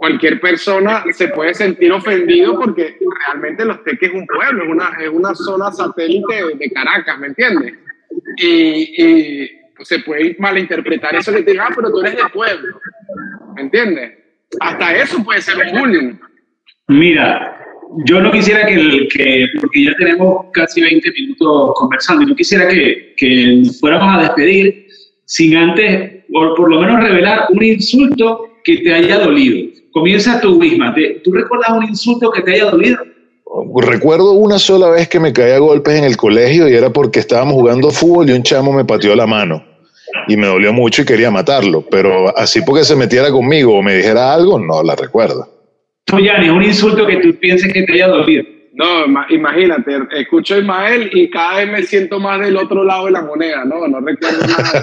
cualquier 0.00 0.40
persona 0.40 1.04
se 1.12 1.28
puede 1.28 1.52
sentir 1.52 1.92
ofendido 1.92 2.58
porque 2.58 2.96
realmente 3.26 3.66
Los 3.66 3.84
Teques 3.84 4.08
es 4.08 4.14
un 4.14 4.26
pueblo, 4.26 4.64
es 4.64 4.70
una, 4.70 4.92
es 4.98 5.10
una 5.10 5.34
zona 5.34 5.70
satélite 5.70 6.56
de 6.58 6.70
Caracas, 6.70 7.18
¿me 7.18 7.26
entiendes? 7.26 7.74
Y, 8.38 9.50
se 9.82 9.98
puede 10.00 10.36
malinterpretar 10.38 11.14
eso 11.14 11.32
que 11.32 11.42
te 11.42 11.52
diga, 11.52 11.66
ah, 11.68 11.72
pero 11.74 11.90
tú 11.90 12.00
eres 12.00 12.16
de 12.16 12.22
pueblo, 12.32 12.80
¿me 13.54 13.62
entiendes? 13.62 14.12
Hasta 14.60 14.96
eso 14.96 15.22
puede 15.22 15.40
ser 15.40 15.56
un 15.56 15.78
bullying. 15.78 16.12
Mira, 16.88 17.58
yo 18.04 18.20
no 18.20 18.30
quisiera 18.30 18.66
que, 18.66 19.08
que, 19.08 19.46
porque 19.58 19.84
ya 19.84 19.94
tenemos 19.96 20.46
casi 20.52 20.82
20 20.82 21.10
minutos 21.12 21.72
conversando, 21.76 22.26
yo 22.26 22.34
quisiera 22.34 22.68
que, 22.68 23.14
que 23.16 23.62
fuéramos 23.78 24.16
a 24.16 24.22
despedir 24.22 24.86
sin 25.24 25.56
antes, 25.56 26.24
por, 26.30 26.54
por 26.56 26.70
lo 26.70 26.80
menos 26.80 27.02
revelar 27.02 27.46
un 27.50 27.62
insulto 27.62 28.58
que 28.64 28.78
te 28.78 28.92
haya 28.92 29.18
dolido 29.18 29.79
Comienza 29.92 30.40
tú 30.40 30.58
misma. 30.58 30.94
¿Tú 31.24 31.32
recuerdas 31.32 31.70
un 31.70 31.84
insulto 31.84 32.30
que 32.30 32.42
te 32.42 32.54
haya 32.54 32.70
dolido? 32.70 32.98
Recuerdo 33.76 34.32
una 34.32 34.58
sola 34.58 34.88
vez 34.90 35.08
que 35.08 35.18
me 35.18 35.32
caía 35.32 35.56
a 35.56 35.58
golpes 35.58 35.98
en 35.98 36.04
el 36.04 36.16
colegio 36.16 36.68
y 36.68 36.74
era 36.74 36.90
porque 36.90 37.18
estábamos 37.18 37.54
jugando 37.54 37.90
fútbol 37.90 38.30
y 38.30 38.32
un 38.32 38.42
chamo 38.42 38.72
me 38.72 38.84
pateó 38.84 39.16
la 39.16 39.26
mano 39.26 39.64
y 40.28 40.36
me 40.36 40.46
dolió 40.46 40.72
mucho 40.72 41.02
y 41.02 41.04
quería 41.04 41.30
matarlo, 41.30 41.84
pero 41.90 42.36
así 42.36 42.62
porque 42.62 42.84
se 42.84 42.94
metiera 42.94 43.30
conmigo 43.30 43.76
o 43.76 43.82
me 43.82 43.96
dijera 43.96 44.32
algo, 44.32 44.58
no 44.58 44.82
la 44.82 44.94
recuerdo. 44.94 45.48
Yanni, 46.06 46.48
un 46.48 46.62
insulto 46.62 47.06
que 47.06 47.16
tú 47.16 47.34
pienses 47.38 47.72
que 47.72 47.82
te 47.82 47.92
haya 47.94 48.08
dolido. 48.08 48.44
No, 48.80 49.26
imagínate, 49.28 50.08
escucho 50.12 50.54
a 50.54 50.58
Ismael 50.58 51.10
y 51.12 51.28
cada 51.28 51.56
vez 51.56 51.70
me 51.70 51.82
siento 51.82 52.18
más 52.18 52.40
del 52.40 52.56
otro 52.56 52.82
lado 52.82 53.04
de 53.04 53.10
la 53.10 53.20
moneda, 53.20 53.62
no, 53.66 53.86
no 53.86 54.00
recuerdo 54.00 54.40
nada. 54.46 54.82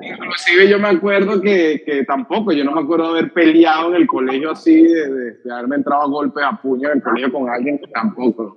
Inclusive 0.02 0.66
yo 0.70 0.78
me 0.78 0.88
acuerdo 0.88 1.38
que, 1.42 1.82
que, 1.84 2.04
tampoco, 2.04 2.52
yo 2.52 2.64
no 2.64 2.72
me 2.72 2.80
acuerdo 2.80 3.12
de 3.12 3.18
haber 3.18 3.32
peleado 3.34 3.90
en 3.90 3.96
el 3.96 4.06
colegio 4.06 4.52
así, 4.52 4.82
de, 4.82 5.10
de, 5.44 5.52
haberme 5.52 5.76
entrado 5.76 6.04
a 6.04 6.06
golpes 6.06 6.42
a 6.42 6.56
puño 6.56 6.88
en 6.88 6.96
el 6.96 7.02
colegio 7.02 7.32
con 7.32 7.50
alguien, 7.50 7.78
tampoco. 7.92 8.56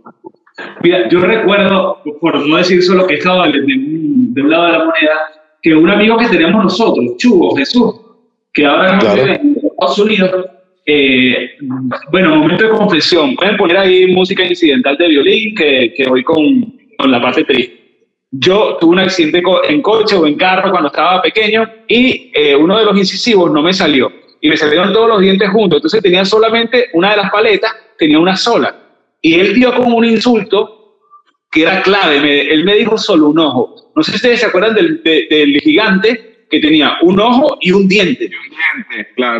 Mira, 0.83 1.09
yo 1.09 1.19
recuerdo, 1.19 2.01
por 2.21 2.47
no 2.47 2.55
decir 2.55 2.81
solo 2.81 3.07
que 3.07 3.15
estaba 3.15 3.45
de, 3.47 3.59
de, 3.59 4.41
un 4.41 4.49
lado 4.49 4.67
de 4.67 4.71
la 4.71 4.79
moneda, 4.85 5.19
que 5.61 5.75
un 5.75 5.89
amigo 5.89 6.17
que 6.17 6.29
teníamos 6.29 6.63
nosotros, 6.63 7.17
Chugo, 7.17 7.57
Jesús, 7.57 7.93
que 8.53 8.65
ahora 8.65 8.99
claro. 8.99 9.21
en 9.21 9.57
Estados 9.57 9.99
Unidos, 9.99 10.45
eh, 10.91 11.51
bueno, 12.11 12.35
momento 12.35 12.63
de 12.63 12.69
confesión. 12.71 13.35
Pueden 13.35 13.57
poner 13.57 13.77
ahí 13.77 14.07
música 14.07 14.43
incidental 14.43 14.97
de 14.97 15.07
violín 15.07 15.53
que, 15.53 15.93
que 15.95 16.07
voy 16.07 16.23
con, 16.23 16.73
con 16.97 17.11
la 17.11 17.21
parte 17.21 17.43
triste. 17.43 17.77
Yo 18.31 18.77
tuve 18.79 18.93
un 18.93 18.99
accidente 18.99 19.43
en 19.67 19.81
coche 19.81 20.15
o 20.15 20.25
en 20.25 20.35
carro 20.35 20.71
cuando 20.71 20.87
estaba 20.87 21.21
pequeño 21.21 21.67
y 21.87 22.31
eh, 22.33 22.55
uno 22.55 22.77
de 22.77 22.85
los 22.85 22.97
incisivos 22.97 23.51
no 23.51 23.61
me 23.61 23.73
salió 23.73 24.11
y 24.41 24.49
me 24.49 24.57
salieron 24.57 24.91
todos 24.91 25.09
los 25.09 25.21
dientes 25.21 25.49
juntos. 25.49 25.77
Entonces 25.77 26.01
tenía 26.01 26.25
solamente 26.25 26.87
una 26.93 27.11
de 27.11 27.17
las 27.17 27.31
paletas, 27.31 27.71
tenía 27.97 28.19
una 28.19 28.35
sola. 28.35 28.75
Y 29.21 29.39
él 29.39 29.53
dio 29.53 29.75
como 29.75 29.97
un 29.97 30.05
insulto 30.05 30.97
que 31.51 31.63
era 31.63 31.83
clave. 31.83 32.51
él 32.51 32.63
me 32.63 32.75
dijo 32.75 32.97
solo 32.97 33.29
un 33.29 33.39
ojo. 33.39 33.91
No 33.95 34.01
sé 34.01 34.11
si 34.11 34.15
ustedes 34.17 34.39
se 34.39 34.45
acuerdan 34.47 34.73
del, 34.75 35.03
del 35.03 35.59
gigante 35.61 36.38
que 36.49 36.59
tenía 36.59 36.97
un 37.01 37.19
ojo 37.19 37.57
y 37.61 37.71
un 37.71 37.87
diente. 37.87 38.25
Un 38.25 38.89
diente, 38.89 39.13
claro. 39.15 39.39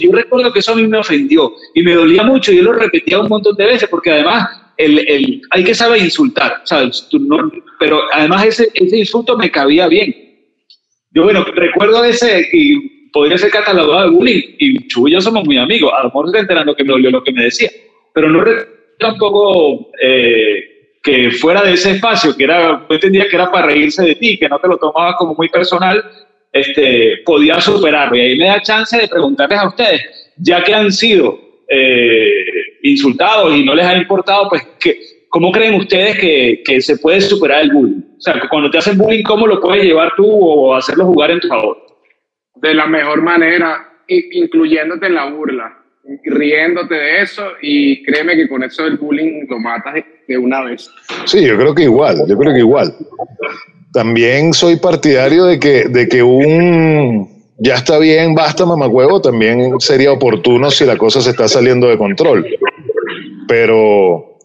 Yo 0.00 0.12
recuerdo 0.12 0.52
que 0.52 0.58
eso 0.58 0.72
a 0.72 0.76
mí 0.76 0.86
me 0.86 0.98
ofendió 0.98 1.54
y 1.74 1.82
me 1.82 1.94
dolía 1.94 2.22
mucho. 2.22 2.52
Yo 2.52 2.62
lo 2.62 2.72
repetía 2.72 3.20
un 3.20 3.28
montón 3.28 3.56
de 3.56 3.66
veces 3.66 3.88
porque 3.88 4.10
además 4.10 4.48
el, 4.76 4.98
el, 5.08 5.42
hay 5.50 5.64
que 5.64 5.74
saber 5.74 6.02
insultar, 6.02 6.62
¿sabes? 6.64 7.08
No, 7.12 7.50
pero 7.78 8.02
además 8.12 8.44
ese, 8.44 8.68
ese 8.74 8.98
insulto 8.98 9.36
me 9.36 9.50
cabía 9.50 9.88
bien. 9.88 10.14
Yo, 11.10 11.24
bueno, 11.24 11.44
recuerdo 11.44 12.04
ese 12.04 12.48
y 12.52 13.08
podría 13.10 13.38
ser 13.38 13.50
catalogado 13.50 14.02
de 14.02 14.10
bullying 14.10 14.42
y 14.58 14.86
Chu 14.88 15.08
y 15.08 15.12
yo 15.12 15.20
somos 15.20 15.44
muy 15.44 15.56
amigos. 15.56 15.92
A 15.96 16.02
lo 16.02 16.08
mejor 16.08 16.30
se 16.30 16.38
enterando 16.38 16.76
que 16.76 16.84
me 16.84 16.92
dolió 16.92 17.10
lo 17.10 17.24
que 17.24 17.32
me 17.32 17.44
decía, 17.44 17.70
pero 18.12 18.28
no 18.28 18.42
recuerdo 18.42 18.78
tampoco. 18.98 19.90
Eh, 20.02 20.74
que 21.02 21.30
fuera 21.30 21.62
de 21.62 21.74
ese 21.74 21.92
espacio, 21.92 22.36
que 22.36 22.44
era, 22.44 22.86
entendía 22.88 23.28
que 23.28 23.36
era 23.36 23.50
para 23.50 23.66
reírse 23.66 24.02
de 24.02 24.14
ti, 24.16 24.38
que 24.38 24.48
no 24.48 24.58
te 24.58 24.68
lo 24.68 24.76
tomabas 24.76 25.16
como 25.16 25.34
muy 25.34 25.48
personal, 25.48 26.04
este, 26.52 27.18
podía 27.24 27.60
superarlo. 27.60 28.16
Y 28.16 28.20
ahí 28.20 28.38
me 28.38 28.46
da 28.46 28.60
chance 28.60 28.96
de 28.96 29.08
preguntarles 29.08 29.58
a 29.58 29.68
ustedes, 29.68 30.32
ya 30.36 30.62
que 30.62 30.74
han 30.74 30.90
sido 30.92 31.38
eh, 31.68 32.44
insultados 32.82 33.56
y 33.56 33.64
no 33.64 33.74
les 33.74 33.86
ha 33.86 33.96
importado, 33.96 34.48
pues, 34.48 34.62
que, 34.80 34.98
¿cómo 35.28 35.52
creen 35.52 35.74
ustedes 35.74 36.18
que, 36.18 36.62
que, 36.64 36.80
se 36.80 36.98
puede 36.98 37.20
superar 37.20 37.62
el 37.62 37.72
bullying? 37.72 38.02
O 38.18 38.20
sea, 38.20 38.40
cuando 38.48 38.70
te 38.70 38.78
hacen 38.78 38.98
bullying, 38.98 39.22
¿cómo 39.22 39.46
lo 39.46 39.60
puedes 39.60 39.84
llevar 39.84 40.14
tú 40.16 40.26
o 40.26 40.74
hacerlo 40.74 41.06
jugar 41.06 41.30
en 41.30 41.40
tu 41.40 41.48
favor? 41.48 41.78
De 42.56 42.74
la 42.74 42.86
mejor 42.86 43.22
manera, 43.22 43.88
incluyéndote 44.08 45.06
en 45.06 45.14
la 45.14 45.30
burla 45.30 45.77
riéndote 46.24 46.94
de 46.94 47.22
eso 47.22 47.44
y 47.60 48.02
créeme 48.02 48.36
que 48.36 48.48
con 48.48 48.62
eso 48.62 48.86
el 48.86 48.96
bullying 48.96 49.46
lo 49.48 49.58
matas 49.58 49.94
de 50.26 50.38
una 50.38 50.62
vez. 50.62 50.90
Sí, 51.24 51.44
yo 51.44 51.56
creo 51.56 51.74
que 51.74 51.84
igual, 51.84 52.24
yo 52.26 52.36
creo 52.38 52.52
que 52.52 52.60
igual. 52.60 52.94
También 53.92 54.52
soy 54.52 54.76
partidario 54.76 55.44
de 55.44 55.58
que, 55.58 55.84
de 55.88 56.08
que 56.08 56.22
un 56.22 57.38
ya 57.58 57.74
está 57.74 57.98
bien, 57.98 58.34
basta 58.34 58.64
mamacuevo, 58.64 59.20
también 59.20 59.80
sería 59.80 60.12
oportuno 60.12 60.70
si 60.70 60.84
la 60.84 60.96
cosa 60.96 61.20
se 61.20 61.30
está 61.30 61.48
saliendo 61.48 61.88
de 61.88 61.98
control. 61.98 62.46
Pero 63.48 64.38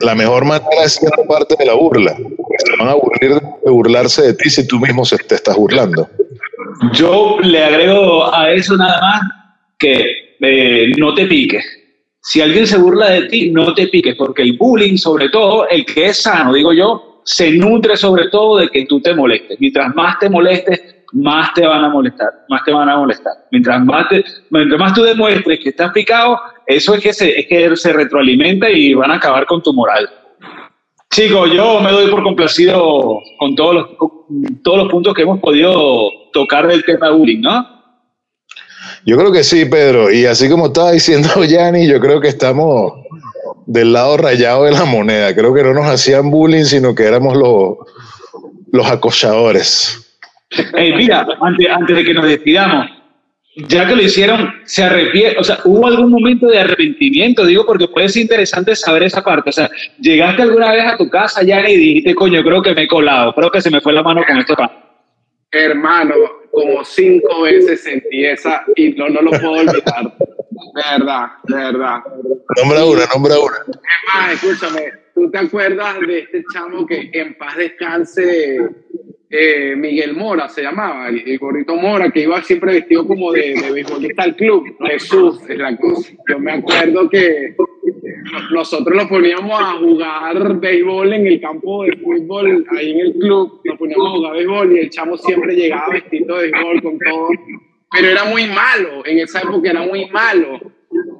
la 0.00 0.14
mejor 0.14 0.44
manera 0.44 0.84
es 0.84 0.94
siendo 0.94 1.24
parte 1.26 1.54
de 1.58 1.64
la 1.64 1.74
burla. 1.74 2.14
Se 2.14 2.76
van 2.78 2.88
a 2.88 2.92
aburrir 2.92 3.40
de 3.64 3.70
burlarse 3.70 4.22
de 4.22 4.34
ti 4.34 4.50
si 4.50 4.66
tú 4.66 4.78
mismo 4.78 5.04
se 5.04 5.16
te 5.16 5.36
estás 5.36 5.56
burlando. 5.56 6.08
Yo 6.92 7.38
le 7.42 7.64
agrego 7.64 8.32
a 8.32 8.52
eso 8.52 8.76
nada 8.76 9.00
más 9.00 9.22
que 9.78 10.29
eh, 10.40 10.92
no 10.96 11.14
te 11.14 11.26
piques. 11.26 11.64
Si 12.22 12.40
alguien 12.40 12.66
se 12.66 12.78
burla 12.78 13.10
de 13.10 13.22
ti, 13.22 13.50
no 13.50 13.72
te 13.74 13.86
piques, 13.88 14.14
porque 14.16 14.42
el 14.42 14.54
bullying, 14.54 14.96
sobre 14.96 15.28
todo, 15.30 15.68
el 15.68 15.84
que 15.86 16.06
es 16.06 16.22
sano, 16.22 16.52
digo 16.52 16.72
yo, 16.72 17.22
se 17.24 17.50
nutre 17.52 17.96
sobre 17.96 18.28
todo 18.28 18.58
de 18.58 18.68
que 18.68 18.84
tú 18.86 19.00
te 19.00 19.14
molestes. 19.14 19.58
Mientras 19.60 19.94
más 19.94 20.18
te 20.18 20.28
molestes, 20.28 20.96
más 21.12 21.52
te 21.54 21.66
van 21.66 21.84
a 21.84 21.88
molestar, 21.88 22.30
más 22.48 22.62
te 22.64 22.72
van 22.72 22.88
a 22.88 22.96
molestar. 22.96 23.32
Mientras 23.50 23.84
más, 23.84 24.06
mientras 24.50 24.80
más 24.80 24.94
tú 24.94 25.02
demuestres 25.02 25.60
que 25.60 25.70
estás 25.70 25.92
picado, 25.92 26.38
eso 26.66 26.94
es 26.94 27.02
que, 27.02 27.12
se, 27.12 27.46
es 27.48 27.92
retroalimenta 27.92 28.70
y 28.70 28.94
van 28.94 29.10
a 29.10 29.14
acabar 29.14 29.46
con 29.46 29.62
tu 29.62 29.72
moral. 29.72 30.08
Chicos, 31.10 31.50
yo 31.52 31.80
me 31.80 31.90
doy 31.90 32.08
por 32.10 32.22
complacido 32.22 33.18
con 33.38 33.56
todos 33.56 33.74
los, 33.74 33.86
todos 34.62 34.78
los 34.78 34.88
puntos 34.88 35.12
que 35.14 35.22
hemos 35.22 35.40
podido 35.40 36.08
tocar 36.32 36.68
del 36.68 36.84
tema 36.84 37.10
bullying, 37.10 37.40
¿no? 37.40 37.79
Yo 39.06 39.16
creo 39.16 39.32
que 39.32 39.44
sí, 39.44 39.64
Pedro. 39.64 40.12
Y 40.12 40.26
así 40.26 40.48
como 40.48 40.66
estaba 40.66 40.92
diciendo 40.92 41.28
Yanni, 41.48 41.86
yo 41.86 42.00
creo 42.00 42.20
que 42.20 42.28
estamos 42.28 42.92
del 43.66 43.92
lado 43.92 44.16
rayado 44.16 44.64
de 44.64 44.72
la 44.72 44.84
moneda. 44.84 45.34
Creo 45.34 45.54
que 45.54 45.62
no 45.62 45.72
nos 45.72 45.86
hacían 45.86 46.30
bullying, 46.30 46.64
sino 46.64 46.94
que 46.94 47.04
éramos 47.04 47.36
los, 47.36 47.76
los 48.72 48.90
acosadores. 48.90 50.18
Hey, 50.74 50.92
mira, 50.96 51.26
antes, 51.40 51.68
antes 51.70 51.96
de 51.96 52.04
que 52.04 52.14
nos 52.14 52.24
despidamos, 52.24 52.86
ya 53.68 53.86
que 53.86 53.96
lo 53.96 54.02
hicieron, 54.02 54.52
se 54.64 54.82
arrepiente, 54.82 55.38
o 55.38 55.44
sea, 55.44 55.58
¿hubo 55.64 55.86
algún 55.86 56.10
momento 56.10 56.46
de 56.48 56.58
arrepentimiento? 56.58 57.44
Digo, 57.44 57.64
porque 57.64 57.88
puede 57.88 58.08
ser 58.08 58.22
interesante 58.22 58.74
saber 58.74 59.04
esa 59.04 59.22
parte. 59.22 59.50
O 59.50 59.52
sea, 59.52 59.70
¿llegaste 60.00 60.42
alguna 60.42 60.72
vez 60.72 60.86
a 60.86 60.96
tu 60.96 61.08
casa, 61.08 61.42
ya 61.42 61.68
y 61.68 61.76
dijiste, 61.76 62.14
coño, 62.14 62.42
creo 62.42 62.62
que 62.62 62.74
me 62.74 62.84
he 62.84 62.88
colado, 62.88 63.32
creo 63.34 63.50
que 63.50 63.60
se 63.60 63.70
me 63.70 63.80
fue 63.80 63.92
la 63.92 64.02
mano 64.02 64.22
con 64.26 64.38
esto 64.38 64.56
Hermano, 65.52 66.14
como 66.50 66.84
cinco 66.84 67.42
veces 67.42 67.82
sentí 67.82 68.24
esa 68.24 68.64
y 68.76 68.92
no, 68.92 69.08
no 69.08 69.22
lo 69.22 69.30
puedo 69.30 69.52
olvidar. 69.52 70.14
De 70.74 70.98
verdad, 70.98 71.26
de 71.44 71.56
verdad. 71.56 71.98
Nombra 72.56 72.84
una, 72.84 73.04
nombra 73.14 73.38
una. 73.38 73.56
Es 73.66 74.14
más, 74.14 74.32
escúchame, 74.34 74.92
¿tú 75.14 75.30
te 75.30 75.38
acuerdas 75.38 76.00
de 76.00 76.18
este 76.20 76.44
chamo 76.52 76.86
que 76.86 77.10
en 77.12 77.34
paz 77.38 77.56
descanse 77.56 78.58
eh, 79.32 79.76
Miguel 79.76 80.16
Mora 80.16 80.48
se 80.48 80.62
llamaba, 80.62 81.08
el, 81.08 81.38
gorrito 81.38 81.76
Mora, 81.76 82.10
que 82.10 82.22
iba 82.22 82.42
siempre 82.42 82.74
vestido 82.74 83.06
como 83.06 83.30
de, 83.30 83.54
de 83.54 83.70
beisbolista 83.70 84.24
al 84.24 84.34
club. 84.34 84.64
Jesús 84.80 85.40
es 85.48 85.56
la 85.56 85.76
cosa. 85.76 86.10
Yo 86.28 86.38
me 86.40 86.52
acuerdo 86.52 87.08
que 87.08 87.54
nosotros 88.50 88.96
lo 88.96 89.08
poníamos 89.08 89.60
a 89.60 89.78
jugar 89.78 90.58
béisbol 90.58 91.12
en 91.12 91.26
el 91.26 91.40
campo 91.40 91.84
de 91.84 91.96
fútbol, 91.98 92.66
ahí 92.76 92.90
en 92.90 93.00
el 93.00 93.12
club, 93.14 93.60
nos 93.90 93.96
poníamos 93.96 94.06
a 94.06 94.16
jugar 94.16 94.32
béisbol 94.32 94.72
y 94.72 94.78
el 94.80 94.90
chamo 94.90 95.16
siempre 95.18 95.54
llegaba 95.54 95.88
vestido 95.92 96.36
de 96.36 96.50
béisbol 96.50 96.82
con 96.82 96.98
todo. 96.98 97.28
Pero 97.92 98.08
era 98.08 98.24
muy 98.24 98.46
malo, 98.46 99.04
en 99.04 99.18
esa 99.18 99.40
época 99.40 99.70
era 99.70 99.82
muy 99.82 100.08
malo. 100.10 100.60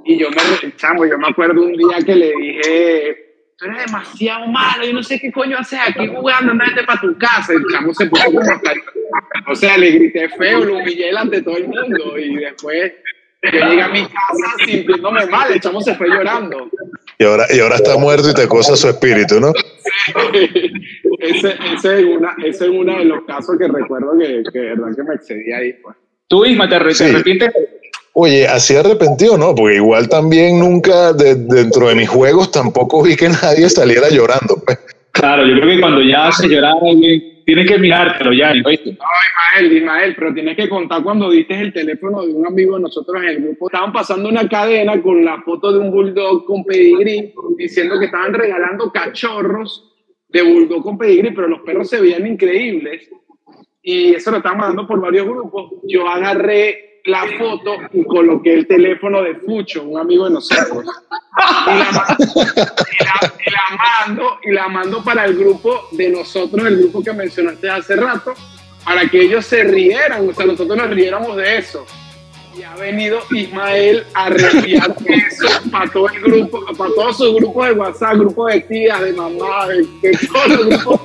Y 0.04 0.18
yo 0.18 0.28
me, 0.30 0.76
chamo, 0.76 1.04
yo 1.06 1.18
me 1.18 1.28
acuerdo 1.28 1.62
un 1.62 1.72
día 1.72 1.98
que 2.04 2.14
le 2.14 2.32
dije, 2.34 3.16
tú 3.56 3.64
eres 3.66 3.86
demasiado 3.86 4.46
malo, 4.46 4.84
yo 4.84 4.92
no 4.92 5.02
sé 5.02 5.18
qué 5.20 5.30
coño 5.32 5.58
haces 5.58 5.80
aquí 5.86 6.06
jugando, 6.06 6.52
andate 6.52 6.84
para 6.84 7.00
tu 7.00 7.16
casa. 7.18 7.52
El 7.52 7.64
chamo 7.70 7.92
se 7.92 8.06
puso 8.06 8.24
como 8.24 8.40
hasta, 8.40 8.72
o 9.48 9.54
sea, 9.54 9.76
le 9.76 9.90
grité 9.90 10.28
feo, 10.30 10.64
lo 10.64 10.78
humillé 10.78 11.06
delante 11.06 11.36
de 11.36 11.42
todo 11.42 11.56
el 11.56 11.68
mundo 11.68 12.18
y 12.18 12.36
después 12.36 12.92
yo 13.42 13.50
llegué 13.50 13.82
a 13.82 13.88
mi 13.88 14.02
casa 14.02 14.64
sintiéndome 14.66 15.26
mal, 15.26 15.52
el 15.52 15.60
chamo 15.60 15.80
se 15.80 15.94
fue 15.94 16.08
llorando. 16.08 16.70
Y 17.18 17.24
ahora, 17.24 17.46
y 17.50 17.60
ahora 17.60 17.76
está 17.76 17.98
muerto 17.98 18.30
y 18.30 18.34
te 18.34 18.48
cosa 18.48 18.76
su 18.76 18.88
espíritu, 18.88 19.40
¿no? 19.40 19.52
ese, 21.20 21.54
ese, 21.74 22.00
es 22.00 22.04
una, 22.16 22.34
ese 22.44 22.64
es 22.64 22.70
uno 22.70 22.98
de 22.98 23.04
los 23.04 23.24
casos 23.24 23.56
que 23.58 23.68
recuerdo 23.68 24.12
que, 24.18 24.42
que 24.52 24.58
verdad 24.60 24.88
que 24.96 25.02
me 25.02 25.14
excedí 25.14 25.52
ahí. 25.52 25.72
Pues. 25.82 25.96
¿Tú, 26.28 26.44
Isma, 26.44 26.68
te, 26.68 26.94
Sí. 26.94 27.04
arrepientes? 27.04 27.50
Oye, 28.12 28.46
así 28.46 28.74
arrepentido, 28.76 29.38
¿no? 29.38 29.54
Porque 29.54 29.76
igual 29.76 30.08
también 30.08 30.58
nunca 30.58 31.12
de- 31.12 31.36
dentro 31.36 31.88
de 31.88 31.94
mis 31.94 32.08
juegos 32.08 32.50
tampoco 32.50 33.02
vi 33.02 33.16
que 33.16 33.28
nadie 33.28 33.68
saliera 33.68 34.08
llorando. 34.10 34.56
Pues. 34.66 34.78
Claro, 35.12 35.46
yo 35.46 35.54
creo 35.60 35.74
que 35.76 35.80
cuando 35.80 36.02
ya 36.02 36.28
hace 36.28 36.48
llorar 36.48 36.74
alguien, 36.82 37.42
tienes 37.44 37.66
que 37.68 37.78
mirártelo 37.78 38.32
ya, 38.32 38.52
¿oíste? 38.64 38.92
No, 38.92 38.98
Ismael, 39.58 39.76
Ismael, 39.76 40.14
pero 40.16 40.34
tienes 40.34 40.56
que 40.56 40.68
contar 40.68 41.02
cuando 41.02 41.30
diste 41.30 41.60
el 41.60 41.72
teléfono 41.72 42.22
de 42.22 42.32
un 42.32 42.46
amigo 42.46 42.76
de 42.76 42.82
nosotros 42.82 43.20
en 43.22 43.28
el 43.28 43.42
grupo. 43.42 43.68
Estaban 43.68 43.92
pasando 43.92 44.28
una 44.28 44.48
cadena 44.48 45.00
con 45.02 45.24
la 45.24 45.40
foto 45.42 45.72
de 45.72 45.78
un 45.80 45.90
bulldog 45.90 46.44
con 46.44 46.64
pedigrí, 46.64 47.32
diciendo 47.56 47.98
que 47.98 48.06
estaban 48.06 48.32
regalando 48.34 48.90
cachorros 48.92 49.89
de 50.32 50.42
bulldog 50.42 50.82
con 50.82 50.98
pedigrí, 50.98 51.30
pero 51.32 51.48
los 51.48 51.60
perros 51.60 51.88
se 51.88 52.00
veían 52.00 52.26
increíbles. 52.26 53.08
Y 53.82 54.14
eso 54.14 54.30
lo 54.30 54.38
estaban 54.38 54.58
mandando 54.58 54.86
por 54.86 55.00
varios 55.00 55.26
grupos. 55.26 55.72
Yo 55.84 56.06
agarré 56.08 57.00
la 57.04 57.26
foto 57.38 57.76
y 57.92 58.04
coloqué 58.04 58.52
el 58.52 58.66
teléfono 58.66 59.22
de 59.22 59.36
Fucho, 59.36 59.84
un 59.84 59.98
amigo 59.98 60.26
de 60.26 60.32
nosotros. 60.32 60.84
Y 61.66 61.70
la, 61.70 62.16
y 62.18 63.46
y 63.46 63.50
la 63.50 63.78
mando 64.06 64.38
y 64.42 64.50
la 64.50 64.68
mando 64.68 65.02
para 65.02 65.24
el 65.24 65.36
grupo 65.36 65.88
de 65.92 66.10
nosotros, 66.10 66.66
el 66.66 66.78
grupo 66.78 67.02
que 67.02 67.12
mencionaste 67.12 67.70
hace 67.70 67.96
rato, 67.96 68.34
para 68.84 69.08
que 69.08 69.22
ellos 69.22 69.46
se 69.46 69.64
rieran, 69.64 70.28
o 70.28 70.34
sea, 70.34 70.46
nosotros 70.46 70.76
nos 70.76 70.90
riéramos 70.90 71.36
de 71.36 71.58
eso. 71.58 71.86
Y 72.56 72.62
ha 72.62 72.74
venido 72.74 73.20
Ismael 73.30 74.04
a 74.14 74.28
reenviar 74.28 74.96
eso 75.06 75.46
para 75.70 75.90
todo 75.90 76.08
el 76.08 76.20
grupo, 76.20 76.64
para 76.76 76.90
todos 76.94 77.16
sus 77.16 77.34
grupos 77.36 77.68
de 77.68 77.72
WhatsApp, 77.72 78.14
grupos 78.16 78.52
de 78.52 78.60
tías, 78.62 79.00
de 79.00 79.12
mamá, 79.12 79.68
de, 79.68 79.86
de 80.02 80.18
todos 80.26 80.48
los 80.48 80.66
grupos. 80.66 81.00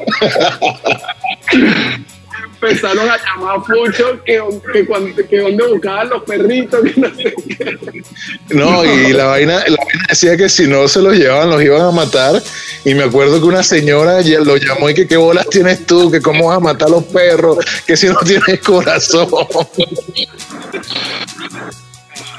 Empezaron 2.62 3.10
a 3.10 3.18
llamar 3.18 3.58
a 3.58 3.62
Fucho 3.62 4.24
que, 4.26 4.42
que, 4.74 4.86
cuando, 4.86 5.16
que 5.28 5.40
donde 5.40 5.68
buscaban 5.68 6.10
los 6.10 6.24
perritos, 6.24 6.82
que 6.84 7.00
no 7.00 7.14
sé 7.16 7.34
qué. 7.48 8.04
No, 8.50 8.84
y 8.86 9.14
la 9.14 9.26
vaina, 9.26 9.56
la 9.68 9.78
vaina 9.78 10.06
decía 10.10 10.36
que 10.38 10.48
si 10.50 10.66
no 10.68 10.88
se 10.88 11.02
los 11.02 11.14
llevaban, 11.16 11.50
los 11.50 11.62
iban 11.62 11.82
a 11.82 11.92
matar. 11.92 12.42
Y 12.86 12.94
me 12.96 13.04
acuerdo 13.04 13.40
que 13.40 13.46
una 13.48 13.62
señora 13.64 14.22
ya 14.22 14.40
lo 14.40 14.58
llamó 14.58 14.90
y 14.90 14.94
que 14.94 15.08
qué 15.08 15.18
bolas 15.18 15.48
tienes 15.50 15.86
tú, 15.86 16.10
que 16.12 16.22
cómo 16.22 16.48
vas 16.48 16.58
a 16.58 16.60
matar 16.62 16.88
a 16.88 16.92
los 16.92 17.04
perros, 17.06 17.58
que 17.86 17.96
si 17.98 18.08
no 18.08 18.16
tienes 18.26 18.60
corazón. 18.62 19.28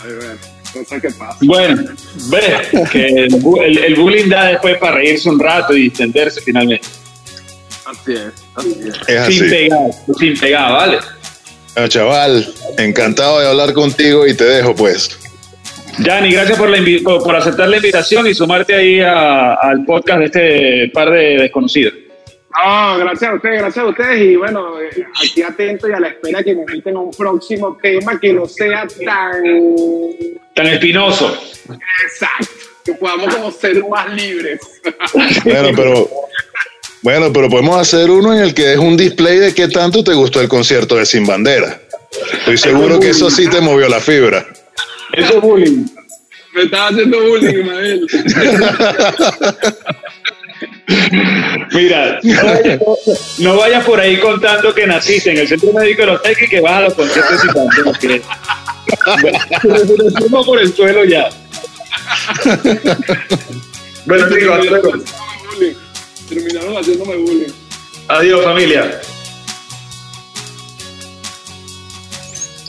Ay, 0.04 0.12
bueno, 0.14 1.00
que 1.02 1.10
pasan. 1.10 1.46
Bueno, 1.46 1.82
ves 2.28 2.88
que 2.90 3.06
el, 3.06 3.34
el- 3.64 3.78
el 3.78 3.94
bullying 3.96 4.28
da 4.28 4.46
después 4.48 4.78
para 4.78 4.96
reírse 4.96 5.28
un 5.28 5.38
rato 5.38 5.74
y 5.76 5.82
distenderse 5.84 6.40
finalmente. 6.40 6.86
Así 7.84 8.12
es, 8.14 8.32
es. 8.58 8.96
Sin 9.06 9.16
así. 9.18 9.40
pegar, 9.50 9.78
sin 10.18 10.38
pegar, 10.38 10.72
¿vale? 10.72 10.98
Bueno, 11.74 11.88
chaval, 11.88 12.54
encantado 12.78 13.40
de 13.40 13.48
hablar 13.48 13.72
contigo 13.72 14.26
y 14.26 14.34
te 14.34 14.44
dejo 14.44 14.74
pues. 14.74 15.18
Yanni, 15.98 16.30
gracias 16.30 16.58
por, 16.58 16.68
la 16.68 16.78
por, 17.04 17.34
aceptar 17.36 17.68
la 17.68 17.76
invitación 17.76 18.26
y 18.26 18.34
sumarte 18.34 18.74
ahí 18.74 19.00
a- 19.00 19.54
al 19.54 19.84
podcast 19.84 20.18
de 20.18 20.24
este 20.26 20.90
par 20.92 21.10
de 21.10 21.36
desconocidos. 21.38 21.94
No, 22.64 22.98
gracias 22.98 23.30
a 23.30 23.34
ustedes, 23.34 23.60
gracias 23.60 23.84
a 23.84 23.88
ustedes. 23.88 24.20
Y 24.22 24.36
bueno, 24.36 24.80
eh, 24.80 25.04
aquí 25.22 25.42
atento 25.42 25.88
y 25.88 25.92
a 25.92 26.00
la 26.00 26.08
espera 26.08 26.42
que 26.42 26.54
me 26.54 26.62
inviten 26.62 26.96
a 26.96 27.00
un 27.00 27.10
próximo 27.10 27.76
tema 27.82 28.18
que 28.18 28.32
no 28.32 28.46
sea 28.46 28.86
tan 29.04 29.42
Tan 30.54 30.66
espinoso. 30.66 31.36
exacto, 32.04 32.46
que 32.84 32.92
podamos 32.94 33.34
como 33.34 33.50
ser 33.50 33.82
más 33.86 34.10
libres. 34.14 34.60
Bueno, 35.44 35.68
pero 35.76 36.10
bueno, 37.02 37.32
pero 37.32 37.48
podemos 37.48 37.76
hacer 37.80 38.10
uno 38.10 38.34
en 38.34 38.40
el 38.40 38.54
que 38.54 38.72
es 38.72 38.78
un 38.78 38.96
display 38.96 39.38
de 39.38 39.54
qué 39.54 39.68
tanto 39.68 40.02
te 40.02 40.14
gustó 40.14 40.40
el 40.40 40.48
concierto 40.48 40.96
de 40.96 41.06
Sin 41.06 41.26
Bandera. 41.26 41.80
Estoy 42.32 42.56
seguro 42.56 42.98
que 42.98 43.10
eso 43.10 43.30
sí 43.30 43.48
te 43.48 43.60
movió 43.60 43.88
la 43.88 44.00
fibra. 44.00 44.46
Eso 45.12 45.36
es 45.36 45.40
bullying. 45.40 45.86
me 46.54 46.62
estaba 46.62 46.88
haciendo 46.88 47.20
bullying, 47.20 47.60
Ismael. 47.60 48.06
Mira, 51.72 52.18
no 52.22 52.44
vayas, 52.44 52.80
no 53.38 53.56
vayas 53.56 53.84
por 53.84 54.00
ahí 54.00 54.18
contando 54.18 54.74
que 54.74 54.86
naciste 54.86 55.30
en 55.30 55.38
el 55.38 55.48
centro 55.48 55.72
médico 55.72 56.02
de 56.02 56.06
los 56.06 56.22
Teques 56.22 56.46
y 56.46 56.50
que 56.50 56.60
vas 56.60 56.72
a 56.72 56.80
los 56.82 56.94
conciertos 56.94 57.44
y 57.44 57.48
canciones. 57.48 57.98
Que... 57.98 58.22
Bueno, 60.20 60.44
por 60.44 60.60
el 60.60 60.72
suelo 60.74 61.04
ya. 61.04 61.28
Bueno, 64.06 64.24
chicos, 64.28 65.02
Terminaron 66.28 66.76
haciéndome 66.76 67.16
bullying. 67.16 67.52
adiós 68.08 68.44
familia. 68.44 69.00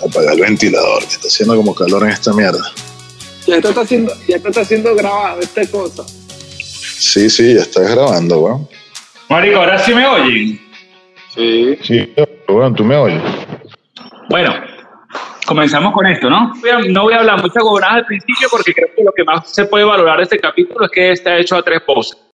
Apaga 0.07 0.33
el 0.33 0.41
ventilador, 0.41 0.99
que 1.03 1.13
está 1.15 1.27
haciendo 1.27 1.55
como 1.55 1.73
calor 1.73 2.03
en 2.03 2.09
esta 2.09 2.33
mierda. 2.33 2.71
Ya 3.47 3.55
esto 3.55 3.69
está 3.69 3.81
haciendo, 3.81 4.13
ya 4.27 4.35
esto 4.35 4.49
está 4.49 4.65
siendo 4.65 4.95
grabado, 4.95 5.39
esta 5.41 5.65
cosa. 5.67 6.03
Sí, 6.05 7.29
sí, 7.29 7.55
ya 7.55 7.61
estás 7.61 7.89
grabando, 7.95 8.39
weón. 8.39 8.69
Marico, 9.29 9.57
ahora 9.57 9.79
sí 9.79 9.93
me 9.93 10.05
oyen. 10.05 10.61
Sí. 11.33 11.77
Sí, 11.81 12.13
weón, 12.47 12.75
tú 12.75 12.83
me 12.83 12.95
oyes. 12.95 13.21
Bueno, 14.29 14.53
comenzamos 15.45 15.93
con 15.93 16.05
esto, 16.05 16.29
¿no? 16.29 16.53
No 16.89 17.03
voy 17.03 17.13
a 17.13 17.19
hablar 17.19 17.41
muchas 17.41 17.63
gobernadas 17.63 17.97
al 17.97 18.05
principio 18.05 18.47
porque 18.51 18.73
creo 18.73 18.89
que 18.95 19.03
lo 19.03 19.11
que 19.13 19.23
más 19.23 19.49
se 19.49 19.65
puede 19.65 19.85
valorar 19.85 20.17
de 20.17 20.23
este 20.23 20.39
capítulo 20.39 20.85
es 20.85 20.91
que 20.91 21.11
está 21.11 21.37
hecho 21.37 21.55
a 21.55 21.63
tres 21.63 21.81
voces. 21.87 22.17